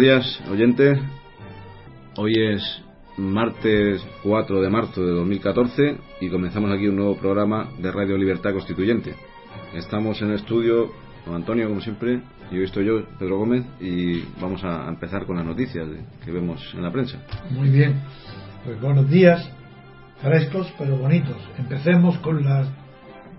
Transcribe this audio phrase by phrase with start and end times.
[0.00, 0.98] Buenos días, oyentes.
[2.16, 2.82] Hoy es
[3.18, 8.54] martes 4 de marzo de 2014 y comenzamos aquí un nuevo programa de Radio Libertad
[8.54, 9.14] Constituyente.
[9.74, 10.90] Estamos en el estudio
[11.26, 15.36] con Antonio, como siempre, y hoy estoy yo, Pedro Gómez, y vamos a empezar con
[15.36, 15.86] las noticias
[16.24, 17.18] que vemos en la prensa.
[17.50, 18.00] Muy bien.
[18.64, 19.50] Pues buenos días,
[20.22, 21.36] frescos pero bonitos.
[21.58, 22.64] Empecemos con la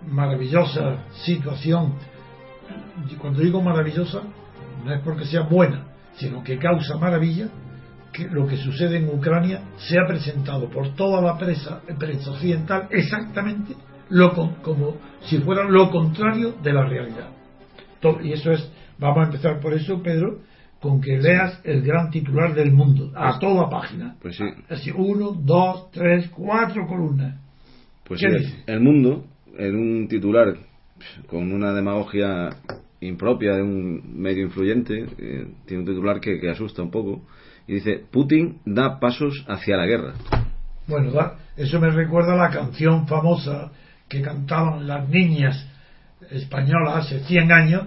[0.07, 1.95] maravillosa situación.
[3.19, 4.21] Cuando digo maravillosa,
[4.85, 7.47] no es porque sea buena, sino que causa maravilla
[8.13, 12.87] que lo que sucede en Ucrania se ha presentado por toda la prensa, prensa occidental
[12.91, 13.73] exactamente
[14.09, 17.29] lo con- como si fuera lo contrario de la realidad.
[18.23, 18.69] Y eso es,
[18.99, 20.39] vamos a empezar por eso, Pedro,
[20.81, 24.15] con que leas el gran titular del mundo, a toda página.
[24.21, 24.43] Pues sí.
[24.69, 27.39] Así, uno, dos, tres, cuatro columnas.
[28.03, 28.63] Pues ¿Qué sí, dice?
[28.67, 29.23] el mundo,
[29.57, 30.55] en un titular
[31.27, 32.49] con una demagogia
[33.01, 37.23] impropia de un medio influyente, eh, tiene un titular que, asusta un poco,
[37.67, 40.13] y dice, Putin da pasos hacia la guerra.
[40.87, 41.11] Bueno,
[41.57, 43.71] eso me recuerda a la canción famosa
[44.07, 45.67] que cantaban las niñas
[46.29, 47.83] españolas hace 100 años.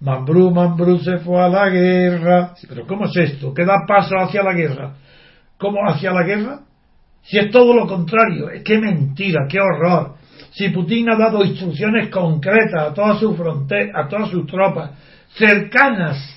[0.00, 2.54] Mambrú, Mambrú se fue a la guerra.
[2.56, 3.54] Sí, Pero ¿cómo es esto?
[3.54, 4.94] ¿Qué da paso hacia la guerra?
[5.58, 6.60] ¿Cómo hacia la guerra?
[7.22, 10.15] Si es todo lo contrario, qué mentira, qué horror.
[10.50, 14.90] Si Putin ha dado instrucciones concretas a todas sus a todas sus tropas
[15.36, 16.36] cercanas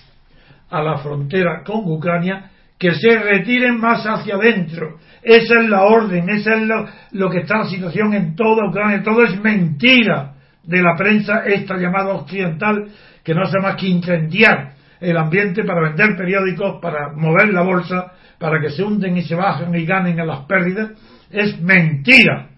[0.70, 5.00] a la frontera con Ucrania que se retiren más hacia adentro.
[5.22, 6.68] Esa es la orden, esa es
[7.12, 9.04] lo, que está la situación en toda Ucrania.
[9.04, 12.88] Todo es mentira de la prensa esta llamada occidental
[13.24, 18.14] que no hace más que incendiar el ambiente para vender periódicos, para mover la bolsa,
[18.38, 20.92] para que se hunden y se bajen y ganen a las pérdidas.
[21.30, 22.50] Es mentira.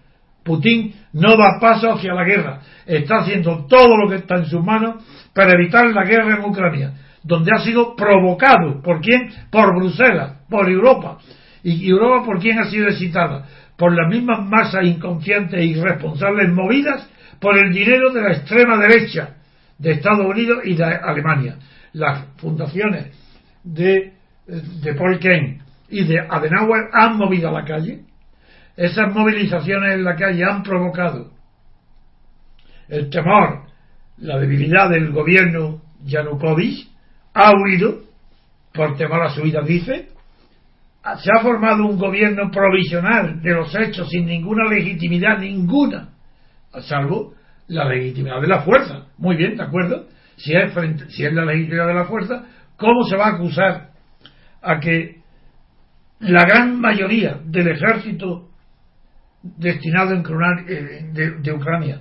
[0.44, 2.60] Putin no da paso hacia la guerra.
[2.86, 6.92] Está haciendo todo lo que está en sus manos para evitar la guerra en Ucrania,
[7.22, 8.80] donde ha sido provocado.
[8.82, 9.30] ¿Por quién?
[9.50, 11.18] Por Bruselas, por Europa.
[11.62, 13.46] ¿Y Europa por quién ha sido excitada?
[13.76, 17.08] Por las mismas masas inconscientes e irresponsables movidas
[17.40, 19.36] por el dinero de la extrema derecha
[19.78, 21.56] de Estados Unidos y de Alemania.
[21.92, 23.06] Las fundaciones
[23.64, 24.12] de,
[24.46, 28.00] de Paul Kane y de Adenauer han movido a la calle
[28.76, 31.30] esas movilizaciones en la calle han provocado
[32.88, 33.62] el temor,
[34.18, 36.88] la debilidad del gobierno Yanukovych,
[37.34, 38.00] ha huido
[38.72, 40.08] por temor a su vida, dice,
[41.18, 46.10] se ha formado un gobierno provisional de los hechos sin ninguna legitimidad, ninguna,
[46.80, 47.34] salvo
[47.68, 49.06] la legitimidad de la fuerza.
[49.18, 50.06] Muy bien, ¿de acuerdo?
[50.36, 52.44] Si es, frente- si es la legitimidad de la fuerza,
[52.76, 53.90] ¿cómo se va a acusar
[54.60, 55.20] a que
[56.20, 58.48] la gran mayoría del ejército
[59.42, 60.22] destinado en
[60.68, 62.00] eh, de, de Ucrania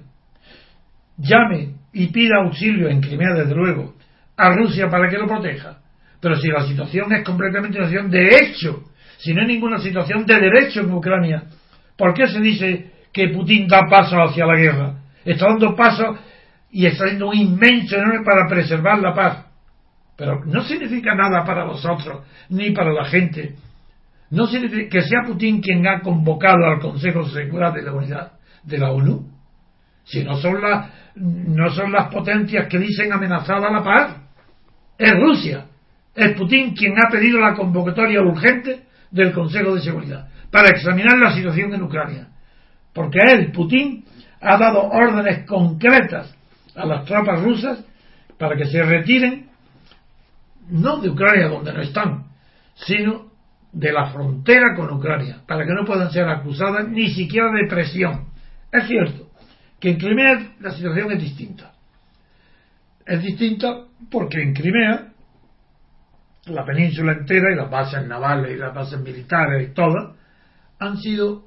[1.22, 3.96] llame y pida auxilio en Crimea, desde luego,
[4.38, 5.78] a Rusia para que lo proteja.
[6.20, 8.84] Pero si la situación es completamente una situación de hecho,
[9.18, 11.44] si no hay ninguna situación de derecho en Ucrania,
[11.98, 14.96] ¿por qué se dice que Putin da pasos hacia la guerra?
[15.26, 16.18] Está dando pasos
[16.72, 19.46] y está haciendo un inmenso enorme para preservar la paz.
[20.16, 23.56] Pero no significa nada para vosotros, ni para la gente.
[24.32, 28.32] No significa que sea Putin quien ha convocado al Consejo de Seguridad de la Unidad
[28.64, 29.30] de la ONU.
[30.06, 34.16] Si no son las, no son las potencias que dicen amenazada la paz.
[34.98, 35.66] Es Rusia.
[36.16, 41.34] Es Putin quien ha pedido la convocatoria urgente del Consejo de Seguridad para examinar la
[41.34, 42.28] situación en Ucrania.
[42.94, 44.06] Porque él, Putin,
[44.40, 46.34] ha dado órdenes concretas
[46.76, 47.84] a las tropas rusas
[48.38, 49.50] para que se retiren,
[50.70, 52.26] no de Ucrania donde no están,
[52.76, 53.31] sino
[53.72, 58.28] de la frontera con Ucrania, para que no puedan ser acusadas ni siquiera de presión.
[58.72, 59.30] Es cierto
[59.80, 61.72] que en Crimea la situación es distinta.
[63.06, 65.12] Es distinta porque en Crimea
[66.46, 70.16] la península entera y las bases navales y las bases militares y todas
[70.80, 71.46] han sido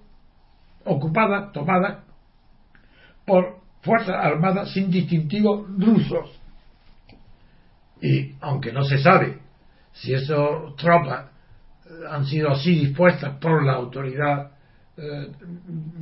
[0.85, 2.05] ocupadas, tomadas
[3.27, 6.41] por fuerzas armadas sin distintivos rusos.
[8.01, 9.39] Y aunque no se sabe
[9.93, 10.39] si esas
[10.77, 11.34] tropas
[12.11, 14.51] han sido así dispuestas por la autoridad
[14.97, 15.29] eh,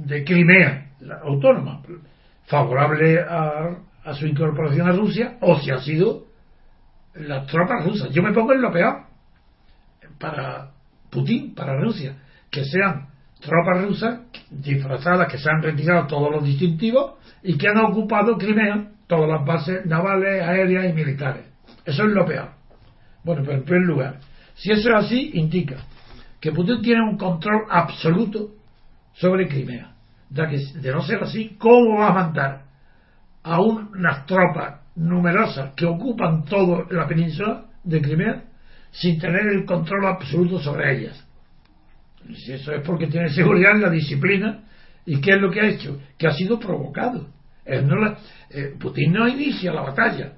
[0.07, 0.91] de Crimea,
[1.23, 1.83] autónoma,
[2.47, 6.27] favorable a, a su incorporación a Rusia, o si ha sido
[7.15, 8.11] las tropas rusas.
[8.11, 9.03] Yo me pongo en lo peor
[10.19, 10.71] para
[11.11, 12.17] Putin, para Rusia,
[12.51, 13.09] que sean
[13.41, 18.89] tropas rusas disfrazadas que se han retirado todos los distintivos y que han ocupado Crimea,
[19.07, 21.45] todas las bases navales, aéreas y militares.
[21.85, 22.51] Eso es lo peor.
[23.25, 24.21] Bueno, pero en primer lugar,
[24.55, 25.77] si eso es así, indica
[26.41, 28.51] que Putin tiene un control absoluto
[29.15, 29.93] sobre Crimea.
[30.31, 32.63] Ya que de no ser así, ¿cómo va a mandar
[33.43, 38.43] a unas tropas numerosas que ocupan toda la península de Crimea
[38.91, 41.25] sin tener el control absoluto sobre ellas?
[42.35, 44.65] Si eso es porque tiene seguridad en la disciplina.
[45.05, 46.01] ¿Y qué es lo que ha hecho?
[46.17, 47.29] Que ha sido provocado.
[47.67, 48.17] no
[48.51, 50.35] eh, Putin no inicia la batalla.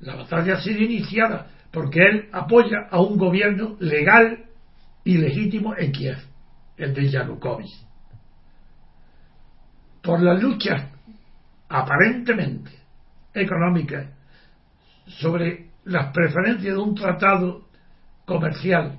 [0.00, 4.46] La batalla ha sido iniciada porque él apoya a un gobierno legal
[5.04, 6.16] y legítimo en Kiev,
[6.78, 7.70] el de Yanukovych.
[10.02, 10.88] Por la lucha
[11.68, 12.70] aparentemente
[13.34, 14.10] económica
[15.04, 17.66] sobre las preferencias de un tratado
[18.24, 18.98] comercial,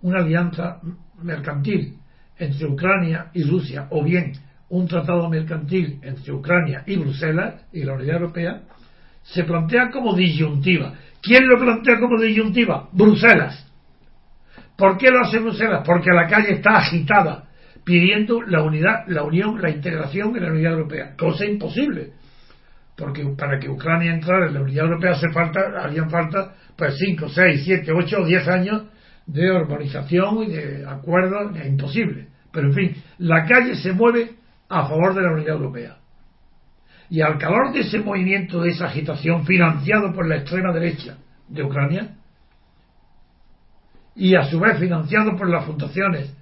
[0.00, 0.80] una alianza
[1.22, 1.98] mercantil
[2.38, 4.32] entre Ucrania y Rusia, o bien
[4.70, 8.62] un tratado mercantil entre Ucrania y Bruselas y la Unión Europea,
[9.22, 10.94] se plantea como disyuntiva.
[11.24, 12.88] ¿Quién lo plantea como disyuntiva?
[12.92, 13.66] Bruselas.
[14.76, 15.82] ¿Por qué lo hace Bruselas?
[15.84, 17.44] Porque la calle está agitada,
[17.82, 22.10] pidiendo la unidad, la unión, la integración en la Unión Europea, cosa imposible.
[22.94, 27.28] Porque para que Ucrania entrara en la Unión Europea hace falta, harían falta pues 5,
[27.28, 28.82] 6, 7, 8 o 10 años
[29.26, 32.28] de urbanización y de acuerdos, es imposible.
[32.52, 34.32] Pero en fin, la calle se mueve
[34.68, 35.96] a favor de la Unión Europea.
[37.10, 41.18] Y al calor de ese movimiento, de esa agitación financiado por la extrema derecha
[41.48, 42.16] de Ucrania,
[44.16, 46.34] y a su vez financiado por las fundaciones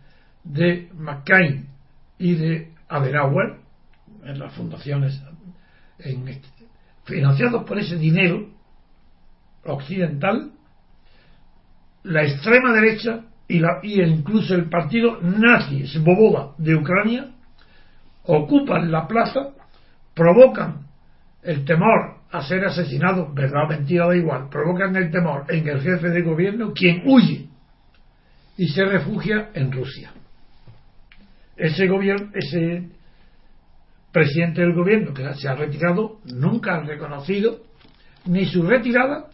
[0.44, 1.68] de McCain
[2.18, 3.56] y de Adenauer,
[4.24, 5.20] en las fundaciones,
[5.98, 6.24] en,
[7.04, 8.48] financiados por ese dinero
[9.64, 10.52] occidental,
[12.04, 17.30] la extrema derecha y, la, incluso el partido nazi Svoboda de Ucrania
[18.24, 19.50] ocupan la plaza,
[20.14, 20.86] provocan
[21.42, 25.80] el temor a ser asesinado, verdad o mentira da igual, provocan el temor en el
[25.80, 27.48] jefe de gobierno, quien huye
[28.56, 30.12] y se refugia en Rusia.
[31.56, 32.88] Ese gobierno, ese
[34.12, 37.60] presidente del gobierno que se ha retirado nunca ha reconocido
[38.26, 39.28] ni su retirada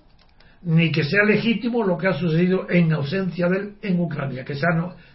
[0.62, 4.54] ni que sea legítimo lo que ha sucedido en ausencia de él en Ucrania, que,
[4.54, 4.70] sea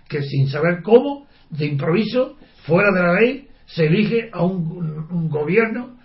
[0.07, 5.29] que sin saber cómo, de improviso, fuera de la ley, se elige a un, un
[5.29, 5.97] gobierno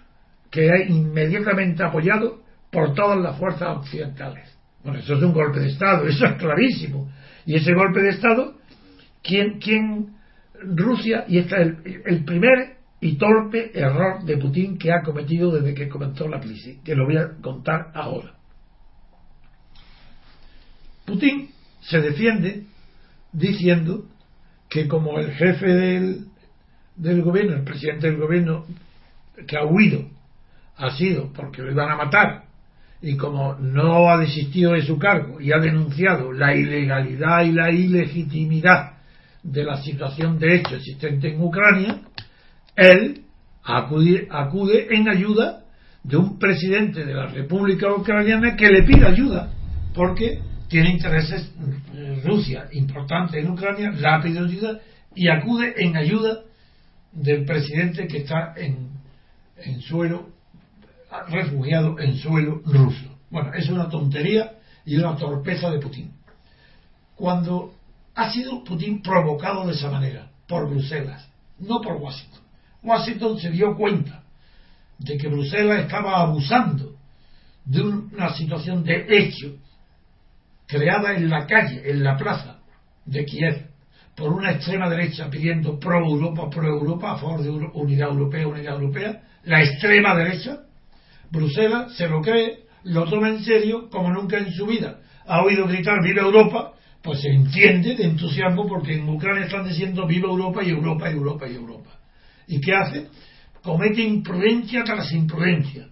[0.51, 4.57] que es inmediatamente apoyado por todas las fuerzas occidentales.
[4.83, 7.11] Bueno, eso es un golpe de Estado, eso es clarísimo.
[7.45, 8.55] Y ese golpe de Estado,
[9.23, 10.15] ¿quién, quién
[10.63, 11.25] Rusia?
[11.29, 15.75] Y este es el, el primer y torpe error de Putin que ha cometido desde
[15.75, 18.35] que comenzó la crisis, que lo voy a contar ahora.
[21.05, 21.51] Putin
[21.81, 22.65] se defiende
[23.33, 24.07] diciendo
[24.69, 26.27] que como el jefe del,
[26.99, 28.67] del gobierno, el presidente del gobierno
[29.47, 30.05] que ha huido,
[30.77, 32.45] ha sido porque lo iban a matar.
[33.01, 37.71] Y como no ha desistido de su cargo y ha denunciado la ilegalidad y la
[37.71, 38.99] ilegitimidad
[39.43, 42.01] de la situación de hecho existente en Ucrania,
[42.75, 43.23] él
[43.63, 45.65] acude, en ayuda
[46.03, 49.53] de un presidente de la República Ucraniana que le pide ayuda,
[49.95, 51.53] porque tiene intereses
[51.95, 54.81] eh, Rusia importantes en Ucrania, la pide ayuda
[55.15, 56.41] y acude en ayuda
[57.23, 58.91] del presidente que está en,
[59.57, 60.31] en suelo
[61.29, 63.19] refugiado en suelo ruso.
[63.31, 64.53] Bueno, es una tontería
[64.85, 66.13] y una torpeza de Putin.
[67.15, 67.75] Cuando
[68.15, 72.41] ha sido Putin provocado de esa manera por Bruselas, no por Washington.
[72.83, 74.23] Washington se dio cuenta
[74.99, 76.97] de que Bruselas estaba abusando
[77.65, 79.57] de una situación de hecho
[80.67, 82.59] creada en la calle, en la plaza
[83.05, 83.68] de Kiev,
[84.19, 88.75] por una extrema derecha pidiendo pro Europa, pro Europa, a favor de unidad europea, unidad
[88.75, 90.59] europea, la extrema derecha,
[91.31, 94.99] Bruselas se lo cree, lo toma en serio como nunca en su vida.
[95.25, 100.05] Ha oído gritar viva Europa, pues se entiende de entusiasmo porque en Ucrania están diciendo
[100.05, 101.91] viva Europa y Europa y Europa y Europa.
[102.49, 103.07] ¿Y qué hace?
[103.63, 105.87] Comete imprudencia tras imprudencia.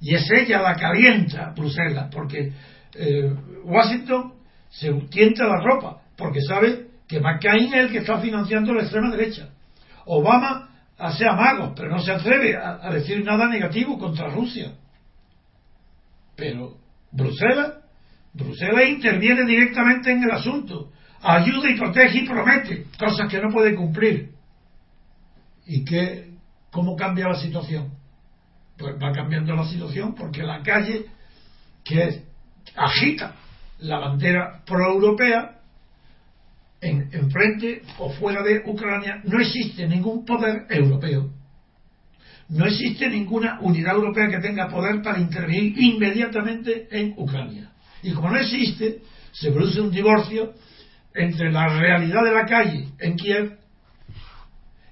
[0.00, 2.52] Y es ella la que alienta Bruselas, porque
[2.94, 4.32] eh, Washington
[4.70, 9.10] se tienta la ropa, porque sabe que McCain es el que está financiando la extrema
[9.10, 9.50] derecha.
[10.06, 14.74] Obama hace amagos, pero no se atreve a decir nada negativo contra Rusia.
[16.36, 16.76] Pero
[17.10, 17.80] Bruselas
[18.32, 23.74] Bruselas interviene directamente en el asunto, ayuda y protege y promete cosas que no puede
[23.74, 24.30] cumplir.
[25.66, 26.30] ¿Y qué,
[26.70, 27.92] cómo cambia la situación?
[28.78, 31.06] Pues va cambiando la situación porque la calle
[31.84, 32.22] que
[32.76, 33.34] agita
[33.80, 35.59] la bandera proeuropea
[36.80, 41.30] en, frente o fuera de Ucrania no existe ningún poder europeo.
[42.48, 47.70] No existe ninguna unidad europea que tenga poder para intervenir inmediatamente en Ucrania.
[48.02, 50.54] Y como no existe, se produce un divorcio
[51.14, 53.58] entre la realidad de la calle en Kiev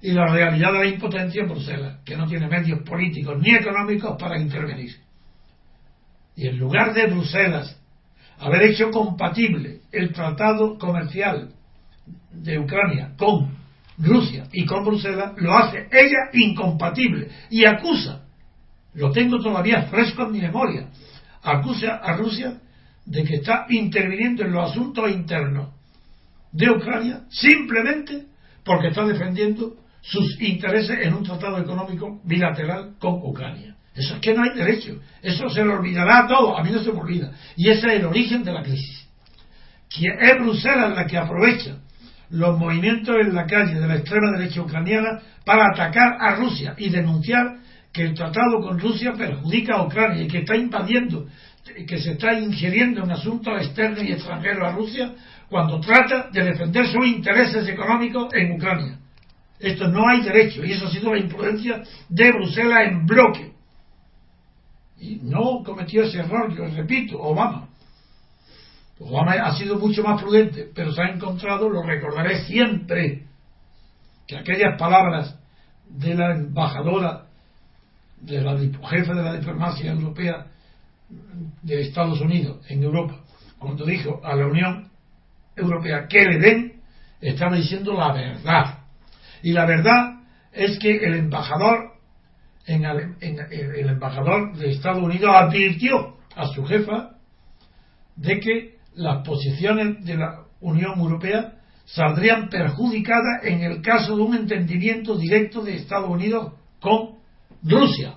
[0.01, 4.15] y la realidad de la impotencia en Bruselas, que no tiene medios políticos ni económicos
[4.17, 4.95] para intervenir.
[6.35, 7.77] Y en lugar de Bruselas
[8.37, 11.53] haber hecho compatible el tratado comercial
[12.31, 13.57] de Ucrania con
[13.97, 18.23] Rusia y con Bruselas, lo hace ella incompatible y acusa,
[18.93, 20.89] lo tengo todavía fresco en mi memoria,
[21.43, 22.59] acusa a Rusia
[23.05, 25.69] de que está interviniendo en los asuntos internos
[26.51, 28.25] de Ucrania simplemente
[28.63, 33.75] porque está defendiendo sus intereses en un tratado económico bilateral con Ucrania.
[33.95, 34.99] Eso es que no hay derecho.
[35.21, 36.57] Eso se lo olvidará a todo.
[36.57, 37.31] A mí no se me olvida.
[37.57, 39.07] Y ese es el origen de la crisis.
[39.89, 41.79] Que es Bruselas la que aprovecha
[42.29, 46.89] los movimientos en la calle de la extrema derecha ucraniana para atacar a Rusia y
[46.89, 47.57] denunciar
[47.91, 51.27] que el tratado con Rusia perjudica a Ucrania y que está invadiendo
[51.87, 55.13] que se está ingiriendo en asuntos externos y extranjeros a Rusia
[55.49, 58.99] cuando trata de defender sus intereses económicos en Ucrania.
[59.59, 63.51] Esto no hay derecho y eso ha sido la imprudencia de Bruselas en bloque.
[64.99, 67.68] Y no cometió ese error, yo repito, Obama.
[69.01, 73.23] Ha sido mucho más prudente, pero se ha encontrado, lo recordaré siempre,
[74.27, 75.39] que aquellas palabras
[75.87, 77.25] de la embajadora,
[78.21, 80.47] de la jefe de la diplomacia europea,
[81.63, 83.15] de Estados Unidos en Europa,
[83.57, 84.89] cuando dijo a la Unión
[85.55, 86.81] Europea que le den,
[87.21, 88.79] estaba diciendo la verdad.
[89.41, 90.19] Y la verdad
[90.51, 91.93] es que el embajador
[92.67, 97.15] en, el embajador de Estados Unidos advirtió a su jefa
[98.15, 101.53] de que las posiciones de la Unión Europea
[101.85, 107.17] saldrían perjudicadas en el caso de un entendimiento directo de Estados Unidos con
[107.63, 108.15] Rusia.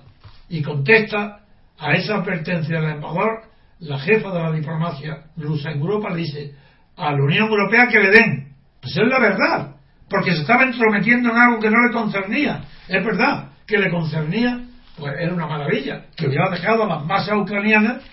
[0.49, 1.39] Y contesta
[1.79, 3.43] a esa advertencia del embajador,
[3.79, 6.53] la jefa de la diplomacia rusa en Europa le dice
[6.97, 8.53] a la Unión Europea que le den.
[8.81, 9.75] Pues es la verdad,
[10.09, 12.65] porque se estaba entrometiendo en algo que no le concernía.
[12.89, 14.65] Es verdad que le concernía,
[14.97, 18.03] pues era una maravilla, que hubiera dejado a las masas ucranianas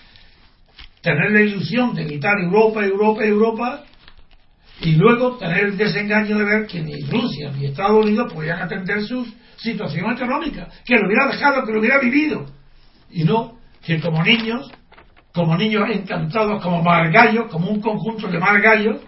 [1.02, 3.84] tener la ilusión de gritar Europa, Europa, Europa,
[4.82, 9.02] y luego tener el desengaño de ver que ni Rusia ni Estados Unidos podían atender
[9.02, 9.26] su
[9.56, 12.46] situación económica, que lo hubiera dejado, que lo hubiera vivido
[13.10, 14.70] y no que como niños,
[15.32, 19.00] como niños encantados, como margallos, como un conjunto de margallos,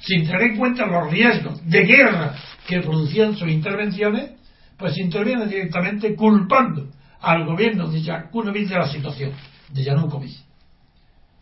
[0.00, 2.34] sin tener en cuenta los riesgos de guerra
[2.66, 4.32] que producían sus intervenciones,
[4.78, 9.32] pues intervienen directamente culpando al gobierno de Yanukovych de la situación,
[9.70, 10.45] de Yanukovych.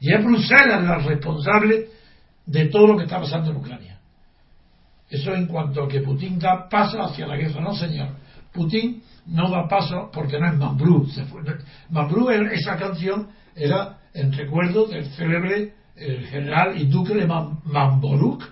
[0.04, 1.88] Y es Bruselas la responsable
[2.44, 3.98] de todo lo que está pasando en Ucrania.
[5.08, 7.62] Eso en cuanto a que Putin da paso hacia la guerra.
[7.62, 8.08] No, señor.
[8.52, 11.08] Putin no da paso porque no es Mambrú.
[11.88, 18.44] Mambrú, esa canción era en recuerdo del célebre general y duque de Mamboruk,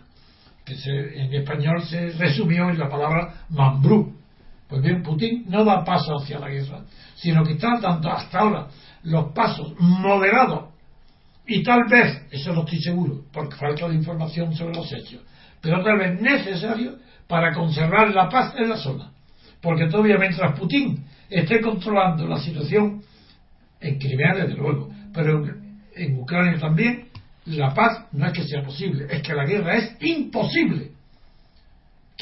[0.64, 4.16] que en español se resumió en la palabra Mambrú.
[4.68, 6.80] Pues bien, Putin no da paso hacia la guerra,
[7.14, 8.68] sino que está dando hasta ahora
[9.02, 10.71] los pasos moderados
[11.54, 15.20] y tal vez, eso no estoy seguro, porque falta de información sobre los hechos,
[15.60, 19.12] pero tal vez necesario para conservar la paz en la zona
[19.62, 23.00] porque todavía mientras Putin esté controlando la situación
[23.80, 25.44] en Crimea, desde luego, pero
[25.94, 27.08] en Ucrania también,
[27.46, 30.90] la paz no es que sea posible, es que la guerra es imposible.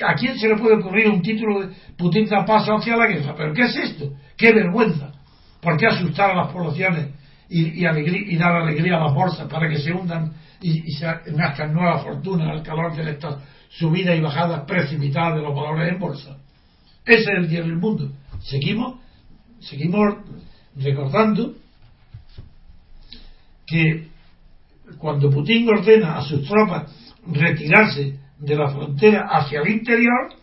[0.03, 3.35] ¿A quién se le puede ocurrir un título de Putin da paso hacia la guerra?
[3.37, 4.15] ¿Pero qué es esto?
[4.37, 5.13] ¡Qué vergüenza!
[5.61, 7.09] ¿Por qué asustar a las poblaciones
[7.51, 11.75] y, y, dar alegría a las bolsas para que se hundan y, y se nazcan
[11.75, 13.37] nuevas fortunas al calor de estas
[13.71, 16.39] subidas y bajadas precipitadas de los valores en bolsa.
[17.05, 18.13] Ese es el día del mundo.
[18.41, 19.01] Seguimos,
[19.59, 20.17] seguimos
[20.77, 21.55] recordando
[23.67, 24.09] que
[24.99, 26.93] cuando Putin ordena a sus tropas
[27.27, 30.35] retirarse de la frontera hacia el interior,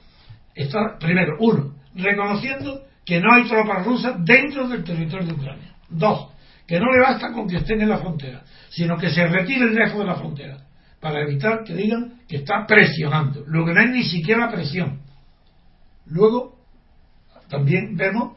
[0.55, 5.75] está, primero, uno, reconociendo que no hay tropas rusas dentro del territorio de Ucrania.
[5.89, 6.29] Dos,
[6.67, 9.99] que no le basta con que estén en la frontera, sino que se retiren lejos
[9.99, 10.57] de la frontera,
[10.99, 13.43] para evitar que digan que está presionando.
[13.47, 14.99] Lo que no hay ni siquiera presión.
[16.05, 16.57] Luego,
[17.49, 18.35] también vemos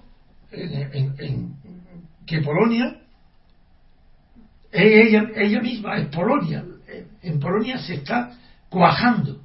[2.27, 2.97] que Polonia,
[4.71, 6.65] ella, ella misma es Polonia.
[7.23, 8.33] En Polonia se está
[8.69, 9.41] cuajando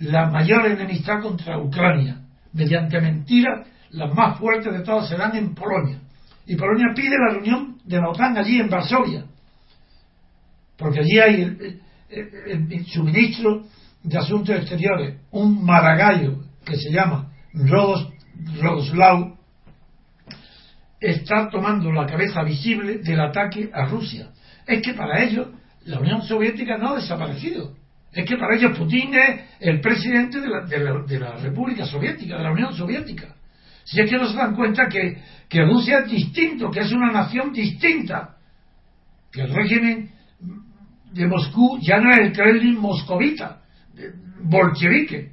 [0.00, 2.20] la mayor enemistad contra Ucrania,
[2.52, 6.00] mediante mentiras, las más fuertes de todas serán en Polonia.
[6.46, 9.24] Y Polonia pide la reunión de la OTAN allí en Varsovia,
[10.76, 13.64] porque allí hay el, suministro
[14.02, 18.10] de Asuntos Exteriores, un maragallo que se llama Rodos,
[18.60, 19.36] Rodoslaw,
[21.00, 24.30] está tomando la cabeza visible del ataque a Rusia.
[24.66, 25.48] Es que para ellos
[25.84, 27.74] la Unión Soviética no ha desaparecido.
[28.12, 32.42] Es que para ellos Putin es el presidente de la, de la República Soviética, de
[32.42, 33.34] la Unión Soviética.
[33.84, 37.12] Si es que no se dan cuenta que, que Rusia es distinto, que es una
[37.12, 38.36] nación distinta,
[39.30, 40.10] que el régimen
[41.12, 43.60] de Moscú ya no es el Kremlin moscovita,
[44.42, 45.32] bolchevique,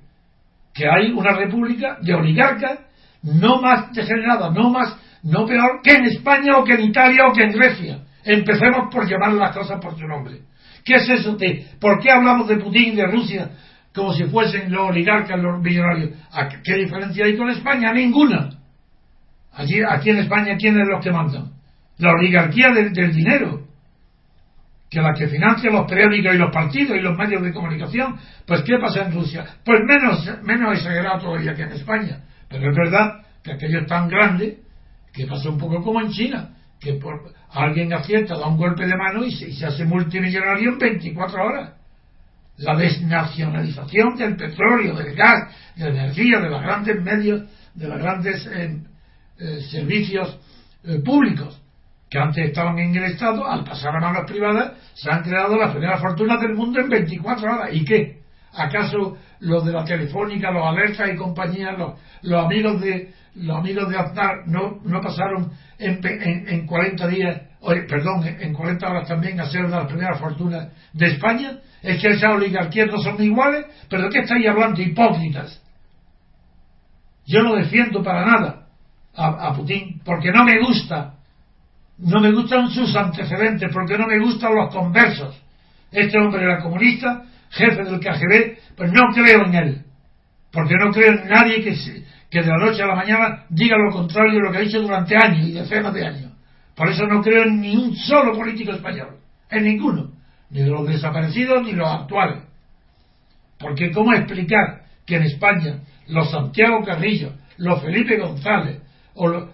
[0.73, 2.79] que hay una república de oligarcas
[3.23, 7.33] no más degenerada, no más, no peor que en España o que en Italia o
[7.33, 7.99] que en Grecia.
[8.23, 10.41] Empecemos por llamar las cosas por su nombre.
[10.83, 13.51] ¿Qué es eso de por qué hablamos de Putin de Rusia
[13.93, 16.11] como si fuesen los oligarcas, los millonarios.
[16.63, 17.91] ¿Qué diferencia hay con España?
[17.93, 18.49] Ninguna.
[19.53, 21.51] Allí, aquí en España, ¿quiénes los que mandan?
[21.97, 23.67] La oligarquía del, dinero,
[24.89, 28.17] que la que financia los periódicos y los partidos y los medios de comunicación.
[28.47, 29.45] Pues, ¿qué pasa en Rusia?
[29.65, 32.23] Pues menos, menos exagerado todavía que en España.
[32.47, 34.59] Pero es verdad que aquello es tan grande
[35.13, 38.95] que pasa un poco como en China, que por, alguien acierta, da un golpe de
[38.95, 41.80] mano y se, y se hace multimillonario en 24 horas
[42.61, 47.43] la desnacionalización del petróleo, del gas, de la energía, de los grandes medios,
[47.73, 48.77] de los grandes eh,
[49.39, 50.39] eh, servicios
[50.83, 51.59] eh, públicos
[52.09, 55.71] que antes estaban en el Estado, al pasar a manos privadas, se han creado las
[55.71, 57.69] primeras fortunas del mundo en 24 horas.
[57.71, 58.19] ¿Y qué?
[58.53, 61.93] ¿Acaso los de la Telefónica, los Alerta y compañía, los,
[62.23, 67.41] los amigos de los amigos de Aznar no, no pasaron en, en, en 40 días,
[67.87, 71.59] perdón, en 40 horas también a ser de las primeras fortunas de España?
[71.81, 75.61] es que esas oligarquías no son iguales, pero ¿de qué estáis hablando, hipócritas?
[77.25, 78.67] Yo no defiendo para nada
[79.15, 81.15] a, Putin, porque no me gusta,
[81.97, 85.41] no me gustan sus antecedentes, porque no me gustan los conversos.
[85.91, 89.85] Este hombre era comunista, jefe del KGB, pues no creo en él,
[90.51, 91.75] porque no creo en nadie que,
[92.31, 94.81] que de la noche a la mañana diga lo contrario de lo que ha dicho
[94.81, 96.31] durante años y decenas de años.
[96.75, 99.17] Por eso no creo en ni un solo político español,
[99.49, 100.11] en ninguno
[100.51, 102.43] ni de los desaparecidos ni los actuales.
[103.59, 108.81] Porque ¿cómo explicar que en España los Santiago Carrillo, los Felipe González,
[109.15, 109.49] o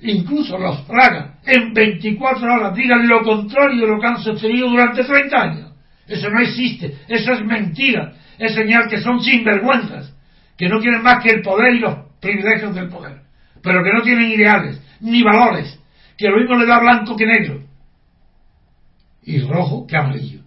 [0.00, 5.04] incluso los Fraga, en 24 horas digan lo contrario de lo que han sostenido durante
[5.04, 5.72] 30 años?
[6.06, 10.14] Eso no existe, eso es mentira, es señal que son sinvergüenzas,
[10.56, 13.20] que no quieren más que el poder y los privilegios del poder,
[13.62, 15.78] pero que no tienen ideales, ni valores,
[16.16, 17.62] que lo mismo le da blanco que negro,
[19.22, 20.40] y rojo que amarillo.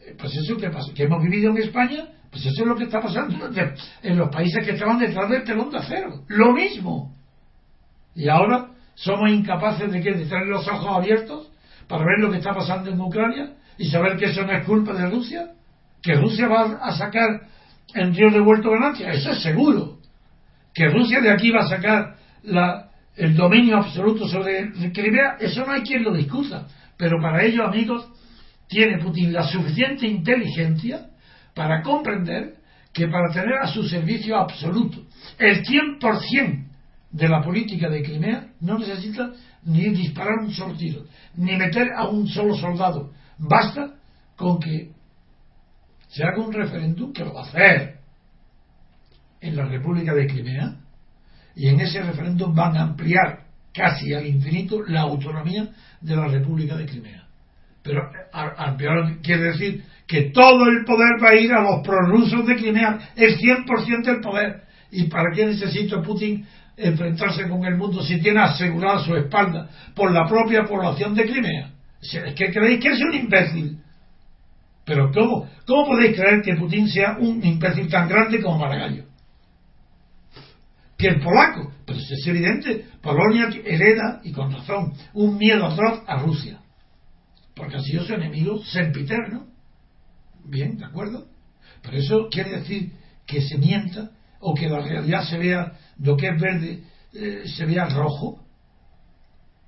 [0.00, 2.84] Eh, pues eso que pasa, que hemos vivido en España, pues eso es lo que
[2.84, 3.50] está pasando
[4.02, 6.24] en los países que estaban detrás del telón de acero.
[6.28, 7.12] Lo mismo.
[8.14, 11.50] Y ahora somos incapaces de que de tener los ojos abiertos
[11.88, 14.92] para ver lo que está pasando en Ucrania y saber que eso no es culpa
[14.92, 15.50] de Rusia,
[16.02, 17.48] que Rusia va a sacar
[17.94, 19.99] en río revuelto ganancias, eso es seguro.
[20.74, 25.72] Que Rusia de aquí va a sacar la, el dominio absoluto sobre Crimea, eso no
[25.72, 26.66] hay quien lo discuta.
[26.96, 28.08] Pero para ello, amigos,
[28.68, 31.08] tiene Putin la suficiente inteligencia
[31.54, 32.54] para comprender
[32.92, 35.02] que para tener a su servicio absoluto
[35.38, 36.66] el 100%
[37.10, 39.32] de la política de Crimea no necesita
[39.64, 41.04] ni disparar un solo tiro,
[41.34, 43.12] ni meter a un solo soldado.
[43.38, 43.94] Basta
[44.36, 44.92] con que
[46.08, 47.99] se haga un referéndum que lo va a hacer
[49.40, 50.74] en la República de Crimea
[51.54, 53.40] y en ese referéndum van a ampliar
[53.72, 55.68] casi al infinito la autonomía
[56.00, 57.24] de la República de Crimea.
[57.82, 62.56] Pero ampliar quiere decir que todo el poder va a ir a los prorrusos de
[62.56, 64.62] Crimea, el 100% del poder.
[64.90, 66.44] ¿Y para qué necesita Putin
[66.76, 71.70] enfrentarse con el mundo si tiene asegurada su espalda por la propia población de Crimea?
[72.02, 73.78] ¿Es que creéis que es un imbécil?
[74.84, 79.09] Pero ¿cómo, ¿cómo podéis creer que Putin sea un imbécil tan grande como Margallo?
[81.00, 86.18] Que el polaco, pero es evidente, Polonia hereda, y con razón, un miedo atroz a
[86.18, 86.60] Rusia.
[87.54, 89.46] Porque ha sido su enemigo sempiterno.
[90.44, 91.26] Bien, ¿de acuerdo?
[91.82, 92.92] Pero eso quiere decir
[93.26, 94.10] que se mienta
[94.40, 96.82] o que la realidad se vea, lo que es verde,
[97.14, 98.44] eh, se vea rojo.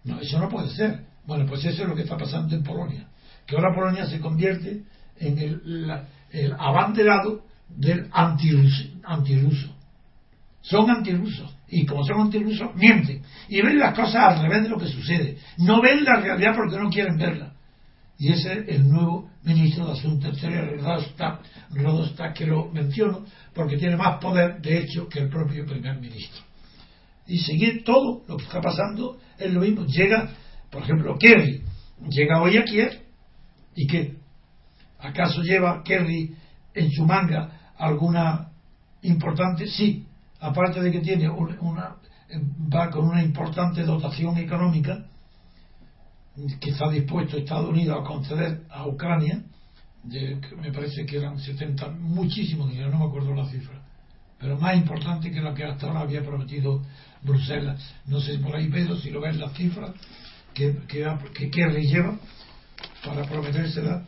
[0.04, 1.06] No, eso no puede ser.
[1.24, 3.08] Bueno, pues eso es lo que está pasando en Polonia.
[3.46, 4.82] Que ahora Polonia se convierte
[5.18, 9.71] en el, abanderado del antirruso.
[10.62, 11.54] Son antirrusos.
[11.68, 13.22] Y como son antirrusos, mienten.
[13.48, 15.38] Y ven las cosas al revés de lo que sucede.
[15.58, 17.52] No ven la realidad porque no quieren verla.
[18.18, 20.80] Y ese es el nuevo ministro de Asuntos Exteriores,
[21.70, 26.42] Rodostak, que lo menciono porque tiene más poder, de hecho, que el propio primer ministro.
[27.26, 29.84] Y seguir todo lo que está pasando es lo mismo.
[29.86, 30.30] Llega,
[30.70, 31.62] por ejemplo, Kerry,
[32.08, 33.00] llega hoy a Kiev
[33.74, 34.22] y que
[35.02, 36.32] ¿Acaso lleva Kerry
[36.74, 38.50] en su manga alguna
[39.02, 39.66] importante?
[39.66, 40.06] Sí,
[40.42, 41.96] aparte de que tiene una,
[42.72, 45.06] va con una importante dotación económica
[46.60, 49.42] que está dispuesto Estados Unidos a conceder a Ucrania,
[50.04, 53.80] me parece que eran 70, muchísimo dinero, no me acuerdo la cifra,
[54.38, 56.82] pero más importante que lo que hasta ahora había prometido
[57.22, 57.80] Bruselas.
[58.06, 59.92] No sé por ahí, Pedro, si lo ves las cifras
[60.52, 62.16] que, que, que Kerry lleva
[63.04, 64.04] para prometérsela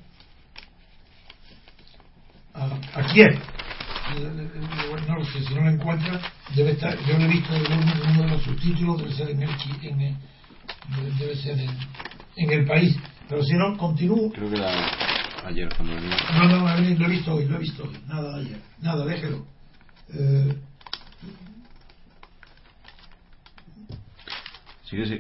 [2.55, 3.39] a, quién?
[5.07, 6.21] No lo sé, si no lo encuentra,
[6.55, 9.51] debe estar, yo lo he visto en uno de los subtítulos, debe ser en el,
[9.83, 11.59] en debe ser
[12.37, 12.97] en, el país.
[13.29, 14.31] Pero si no, continúo.
[14.33, 14.71] Creo que era
[15.47, 16.17] ayer cuando venía.
[16.35, 17.99] No, no, lo he visto hoy, lo he visto hoy.
[18.07, 18.61] Nada ayer.
[18.81, 19.47] Nada, déjelo.
[20.13, 20.55] Eh,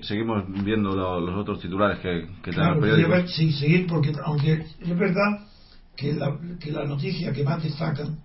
[0.03, 5.47] seguimos viendo los otros titulares que, que claro, el Sí, seguir, porque aunque es verdad
[5.97, 8.19] que la, que la noticia que más destacan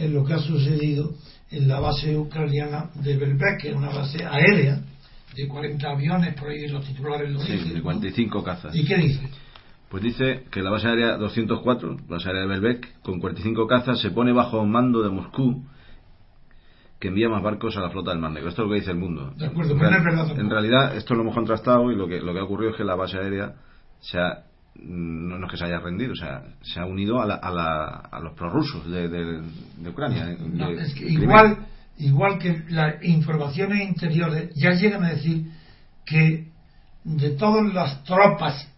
[0.00, 1.12] es lo que ha sucedido
[1.50, 4.80] en la base ucraniana de Belbek, que es una base aérea
[5.36, 7.74] de 40 aviones, por ahí los titulares lo sí, dicen.
[7.74, 8.74] de 45 cazas.
[8.74, 9.28] ¿Y qué dice?
[9.90, 14.00] Pues dice que la base aérea 204, la base aérea de Belbek, con 45 cazas,
[14.00, 15.64] se pone bajo mando de Moscú,
[16.98, 18.48] que envía más barcos a la flota del Mar Negro.
[18.48, 19.34] Esto es lo que dice el mundo.
[19.36, 20.38] De acuerdo, pero es verdad.
[20.38, 22.84] En realidad, esto lo hemos contrastado y lo que, lo que ha ocurrido es que
[22.84, 23.54] la base aérea
[24.00, 28.20] se ha no, es que se haya rendido, o sea, se ha unido a, a,
[28.20, 30.36] los prorrusos de, de, Ucrania.
[31.06, 31.66] igual,
[31.98, 35.50] igual que las informaciones interiores ya llegan a decir
[36.04, 36.48] que
[37.04, 38.68] de todas las tropas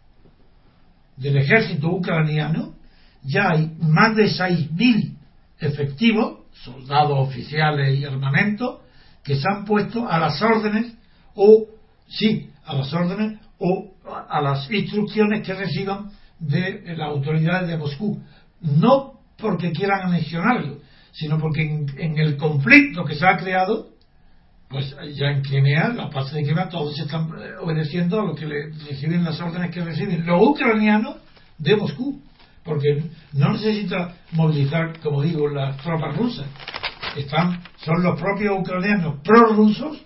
[1.16, 2.74] del ejército ucraniano
[3.22, 5.16] ya hay más de 6.000
[5.60, 8.82] efectivos, soldados oficiales y armamento,
[9.22, 10.92] que se han puesto a las órdenes
[11.34, 11.66] o,
[12.08, 18.22] sí, a las órdenes o a las instrucciones que reciban de las autoridades de Moscú.
[18.60, 20.78] No porque quieran anexionarlo,
[21.12, 23.88] sino porque en, el conflicto que se ha creado,
[24.68, 28.46] pues ya en Crimea, la paz de Crimea, todos están eh, obedeciendo a lo que
[28.46, 31.16] le reciben las órdenes que reciben los ucranianos
[31.58, 32.22] de Moscú,
[32.64, 36.46] porque no necesita movilizar, como digo, las tropas rusas.
[37.16, 40.02] Están, son los propios ucranianos prorrusos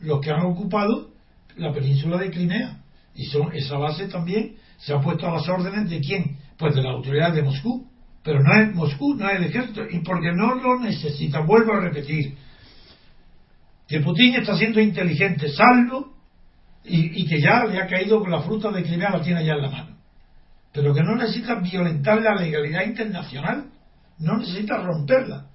[0.00, 1.10] los que han ocupado
[1.56, 2.79] la península de Crimea.
[3.14, 6.38] Y son, esa base también se ha puesto a las órdenes de quién?
[6.56, 7.86] Pues de la autoridad de Moscú.
[8.22, 11.40] Pero no es Moscú, no es el ejército, y porque no lo necesita.
[11.40, 12.36] Vuelvo a repetir
[13.88, 16.14] que Putin está siendo inteligente, salvo,
[16.84, 19.62] y, que ya le ha caído con la fruta de Crimea, la tiene ya en
[19.62, 19.96] la mano.
[20.72, 23.66] Pero que no necesita violentar la legalidad internacional,
[24.18, 25.46] no necesita romperla,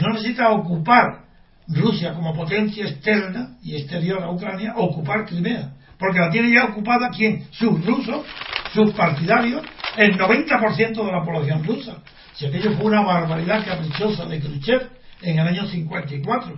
[0.00, 1.24] no necesita ocupar
[1.68, 7.10] Rusia como potencia externa y exterior a Ucrania, ocupar Crimea porque la tiene ya ocupada
[7.10, 7.46] quién?
[7.52, 8.26] Sus rusos,
[8.74, 9.62] sus partidarios,
[9.96, 12.02] el 90% de la población rusa.
[12.34, 14.90] Si aquello fue una barbaridad caprichosa de Khrushchev
[15.22, 16.56] en el año 54,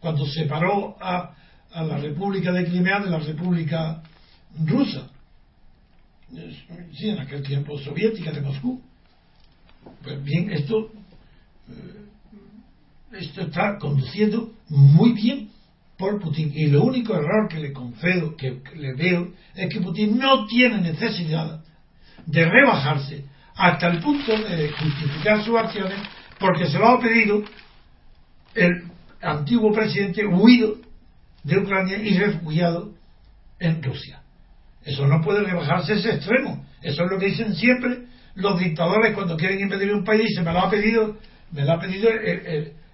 [0.00, 1.34] cuando separó a,
[1.74, 4.02] a la República de Crimea de la República
[4.64, 5.10] Rusa.
[6.94, 8.80] Sí, en aquel tiempo soviética de Moscú.
[10.02, 10.90] Pues bien, esto,
[11.68, 15.50] eh, esto está conduciendo muy bien
[15.96, 16.52] por Putin.
[16.54, 20.80] Y lo único error que le concedo, que, le veo, es que Putin no tiene
[20.80, 21.62] necesidad
[22.26, 25.98] de rebajarse hasta el punto de justificar sus acciones
[26.38, 27.42] porque se lo ha pedido
[28.54, 28.84] el
[29.22, 30.76] antiguo presidente huido
[31.42, 32.92] de Ucrania y refugiado
[33.58, 34.20] en Rusia.
[34.84, 36.64] Eso no puede rebajarse ese extremo.
[36.82, 38.04] Eso es lo que dicen siempre
[38.34, 40.34] los dictadores cuando quieren invadir un país.
[40.34, 41.16] Se me lo ha pedido,
[41.52, 42.10] me lo ha pedido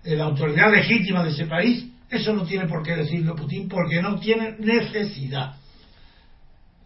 [0.05, 4.21] la autoridad legítima de ese país Eso no tiene por qué decirlo Putin porque no
[4.21, 5.55] tiene necesidad.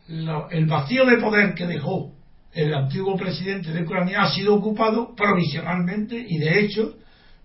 [0.09, 2.13] el vacío de poder que dejó
[2.53, 6.95] el antiguo presidente de Ucrania ha sido ocupado provisionalmente y de hecho,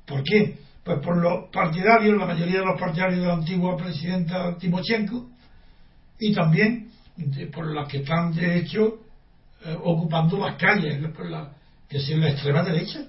[0.05, 0.59] ¿por qué?
[0.83, 5.31] Pues por los partidarios, la mayoría de los partidarios de la antigua presidenta Timochenko
[6.19, 6.91] y también
[7.51, 8.99] por las que están de hecho
[9.65, 11.03] eh, ocupando las calles,
[11.89, 13.07] que es la extrema derecha.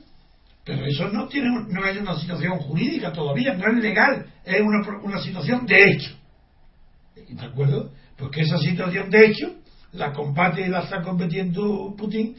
[0.65, 4.87] Pero eso no tiene no es una situación jurídica todavía, no es legal, es una,
[5.03, 6.17] una situación de hecho.
[7.29, 7.93] ¿De acuerdo?
[8.17, 9.55] Porque esa situación de hecho
[9.93, 12.37] la combate y la está competiendo Putin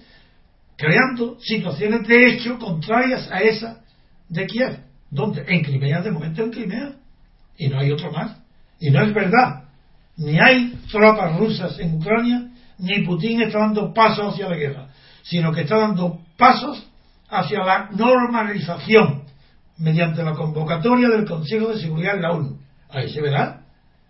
[0.77, 3.81] creando situaciones de hecho contrarias a esa
[4.29, 4.79] de Kiev.
[5.09, 5.45] ¿Dónde?
[5.47, 6.95] En Crimea, de momento en Crimea.
[7.57, 8.37] Y no hay otro más.
[8.79, 9.65] Y no es verdad.
[10.17, 14.89] Ni hay tropas rusas en Ucrania, ni Putin está dando pasos hacia la guerra,
[15.23, 16.87] sino que está dando pasos
[17.33, 19.23] hacia la normalización
[19.77, 22.59] mediante la convocatoria del Consejo de Seguridad de la ONU.
[22.89, 23.61] Ahí se verá.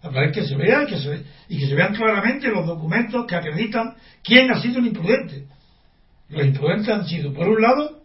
[0.01, 3.95] Habrá que se vea que se, y que se vean claramente los documentos que acreditan
[4.21, 5.47] quién ha sido el imprudente.
[6.27, 8.01] Los imprudentes han sido, por un lado,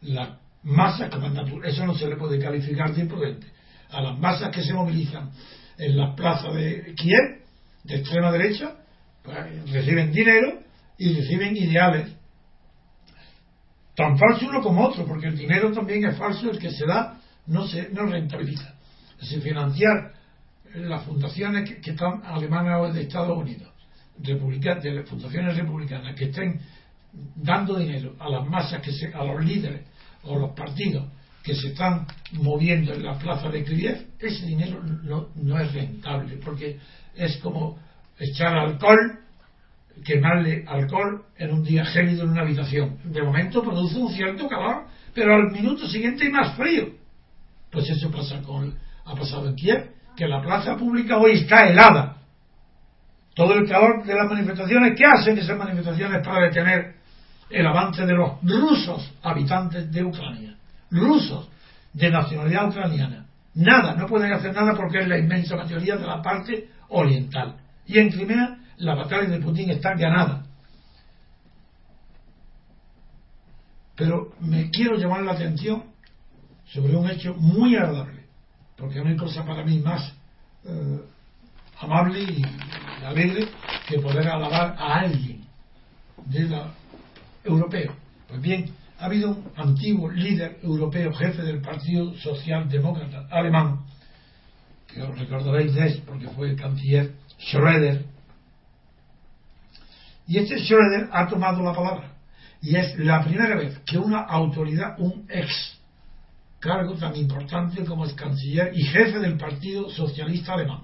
[0.00, 0.30] las
[0.62, 3.46] masas que Eso no se le puede calificar de imprudente.
[3.90, 5.30] A las masas que se movilizan
[5.76, 7.42] en las plazas de Kiev,
[7.84, 8.76] de extrema derecha,
[9.22, 10.60] pues, reciben dinero
[10.96, 12.17] y reciben ideales
[13.98, 17.18] tan falso uno como otro, porque el dinero también es falso, el que se da
[17.48, 18.72] no se no rentabiliza.
[19.20, 20.12] Es decir, financiar
[20.72, 23.68] las fundaciones que, están alemanas o de Estados Unidos,
[24.22, 26.60] republicanas, de las fundaciones republicanas, que estén
[27.34, 29.80] dando dinero a las masas, que se, a los líderes
[30.22, 31.04] o los partidos
[31.42, 36.36] que se están moviendo en la plaza de Kiev, ese dinero no, no es rentable,
[36.36, 36.78] porque
[37.16, 37.80] es como
[38.16, 39.18] echar alcohol
[40.04, 42.98] quemarle alcohol en un día gélido en una habitación.
[43.04, 46.90] De momento produce un cierto calor, pero al minuto siguiente hay más frío.
[47.70, 52.16] Pues eso pasa con, ha pasado en Kiev, que la plaza pública hoy está helada.
[53.34, 56.94] Todo el calor de las manifestaciones, ¿qué hacen esas manifestaciones para detener
[57.50, 60.56] el avance de los rusos habitantes de Ucrania?
[60.90, 61.48] Rusos
[61.92, 63.26] de nacionalidad ucraniana.
[63.54, 67.56] Nada, no pueden hacer nada porque es la inmensa mayoría de la parte oriental.
[67.86, 70.44] Y en Crimea la batalla de Putin está ganada.
[73.96, 75.84] Pero me quiero llamar la atención
[76.66, 78.24] sobre un hecho muy agradable,
[78.76, 80.14] porque no hay cosa para mí más
[80.64, 81.00] eh,
[81.80, 82.42] amable y
[83.04, 83.48] alegre
[83.88, 85.44] que poder alabar a alguien
[86.26, 86.70] de la
[87.44, 87.94] europeo.
[88.28, 93.80] Pues bien, ha habido un antiguo líder europeo, jefe del Partido Socialdemócrata alemán,
[94.86, 98.04] que os recordaréis de él porque fue el canciller Schröder,
[100.28, 102.12] y este Schroeder ha tomado la palabra.
[102.60, 105.80] Y es la primera vez que una autoridad, un ex
[106.60, 110.82] cargo tan importante como es canciller y jefe del Partido Socialista Alemán,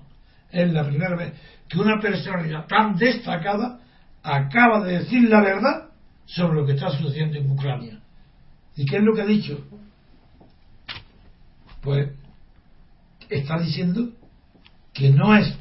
[0.51, 1.35] es la primera vez
[1.69, 3.81] que una personalidad tan destacada
[4.23, 5.91] acaba de decir la verdad
[6.25, 8.01] sobre lo que está sucediendo en Ucrania.
[8.77, 9.63] ¿Y qué es lo que ha dicho?
[11.83, 12.09] Pues
[13.29, 14.09] está diciendo
[14.95, 15.55] que no es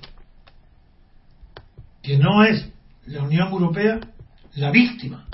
[2.02, 2.73] que no es
[3.08, 4.00] la Unión Europea
[4.56, 5.26] la víctima,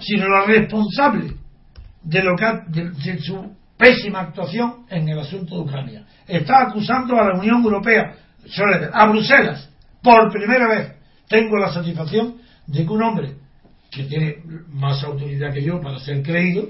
[0.00, 1.34] sino la responsable
[2.02, 6.06] de, lo que, de, su pésima actuación en el asunto de Ucrania.
[6.26, 8.16] Está acusando a la Unión Europea,
[8.92, 9.70] a Bruselas,
[10.02, 10.92] por primera vez.
[11.28, 13.34] Tengo la satisfacción de que un hombre
[13.90, 14.36] que tiene
[14.68, 16.68] más autoridad que yo para ser creído,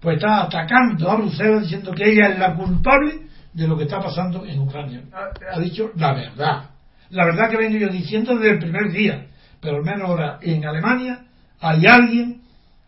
[0.00, 3.20] pues está atacando a Bruselas diciendo que ella es la culpable
[3.52, 5.02] de lo que está pasando en Ucrania.
[5.12, 6.70] Ha, ha dicho la verdad.
[7.10, 9.28] La verdad que vengo yo diciendo desde el primer día
[9.64, 11.24] pero al menos ahora en Alemania
[11.58, 12.42] hay alguien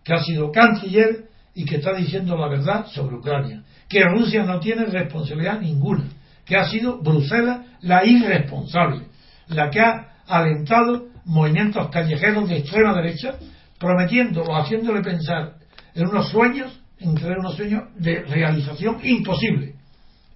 [0.05, 4.61] que ha sido canciller y que está diciendo la verdad sobre Ucrania, que Rusia no
[4.61, 6.05] tiene responsabilidad ninguna,
[6.45, 9.07] que ha sido Bruselas la irresponsable,
[9.49, 13.37] la que ha alentado movimientos callejeros de extrema derecha,
[13.79, 15.55] prometiendo o haciéndole pensar
[15.95, 19.75] en unos sueños, en crear unos sueños de realización imposible.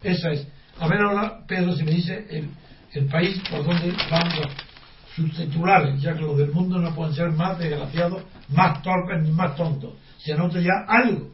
[0.03, 0.49] Esa es.
[0.79, 2.49] A ver ahora, Pedro, si me dice el,
[2.95, 4.41] el país por donde vamos
[5.15, 9.31] sus titulares, ya que los del mundo no pueden ser más desgraciados, más torpes ni
[9.31, 9.95] más tontos.
[10.19, 11.31] Se nota ya algo,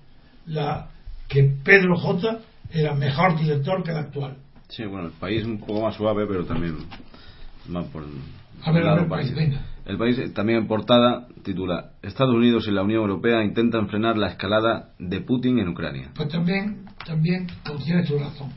[0.46, 0.88] la
[1.28, 2.38] que Pedro J
[2.70, 4.36] era mejor director que el actual.
[4.68, 6.76] Sí, bueno, el país un poco más suave, pero también
[7.68, 8.04] más por
[8.64, 9.60] a ver, el país, venga.
[9.84, 14.28] El país también en portada titula Estados Unidos y la Unión Europea intentan frenar la
[14.28, 16.10] escalada de Putin en Ucrania.
[16.14, 18.50] Pues también, también pues tiene tu razón.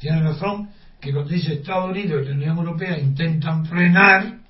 [0.00, 0.70] Tiene razón
[1.00, 4.41] que cuando dice Estados Unidos y la Unión Europea intentan frenar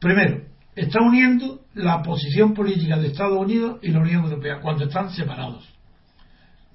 [0.00, 0.42] Primero,
[0.74, 5.68] está uniendo la posición política de Estados Unidos y la Unión Europea cuando están separados.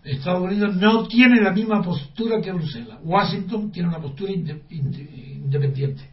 [0.04, 3.00] Estados Unidos no tiene la misma postura que Bruselas.
[3.04, 6.12] Washington tiene una postura independiente.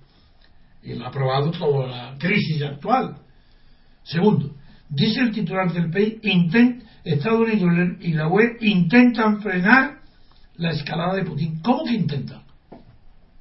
[0.83, 3.19] Y lo ha aprobado toda la crisis actual.
[4.03, 4.57] Segundo,
[4.89, 6.15] dice el titular del país,
[7.05, 10.01] Estados Unidos y la UE intentan frenar
[10.57, 11.61] la escalada de Putin.
[11.61, 12.43] ¿Cómo que intentan?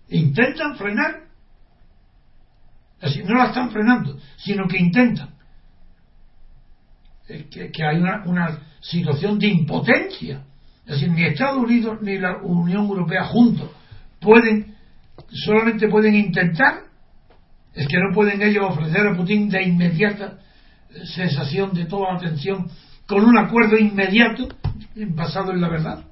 [0.09, 1.20] Intentan frenar.
[3.25, 5.29] No la están frenando, sino que intentan.
[7.27, 10.43] Que, que hay una, situación de impotencia.
[10.85, 13.69] Es decir, ni Estados Unidos ni la Unión Europea juntos
[14.19, 14.75] pueden,
[15.29, 16.81] solamente pueden intentar,
[17.73, 20.39] es que no pueden ellos ofrecer a Putin de inmediata
[21.15, 22.69] sensación de toda la atención
[23.07, 24.47] con un acuerdo inmediato
[24.95, 26.03] basado en la verdad.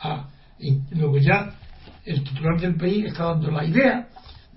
[0.00, 1.52] Ah, y luego ya
[2.04, 4.08] el titular del país está dando la idea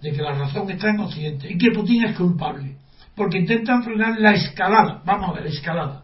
[0.04, 2.76] de que la razón está en Occidente y que Putin es culpable,
[3.16, 6.04] porque intentan frenar la escalada, vamos a ver, escalada.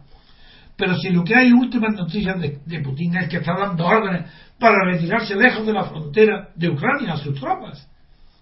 [0.74, 4.24] Pero si lo que hay últimas noticias de, Putin es que está dando órdenes
[4.58, 7.86] para retirarse lejos de la frontera de Ucrania a sus tropas,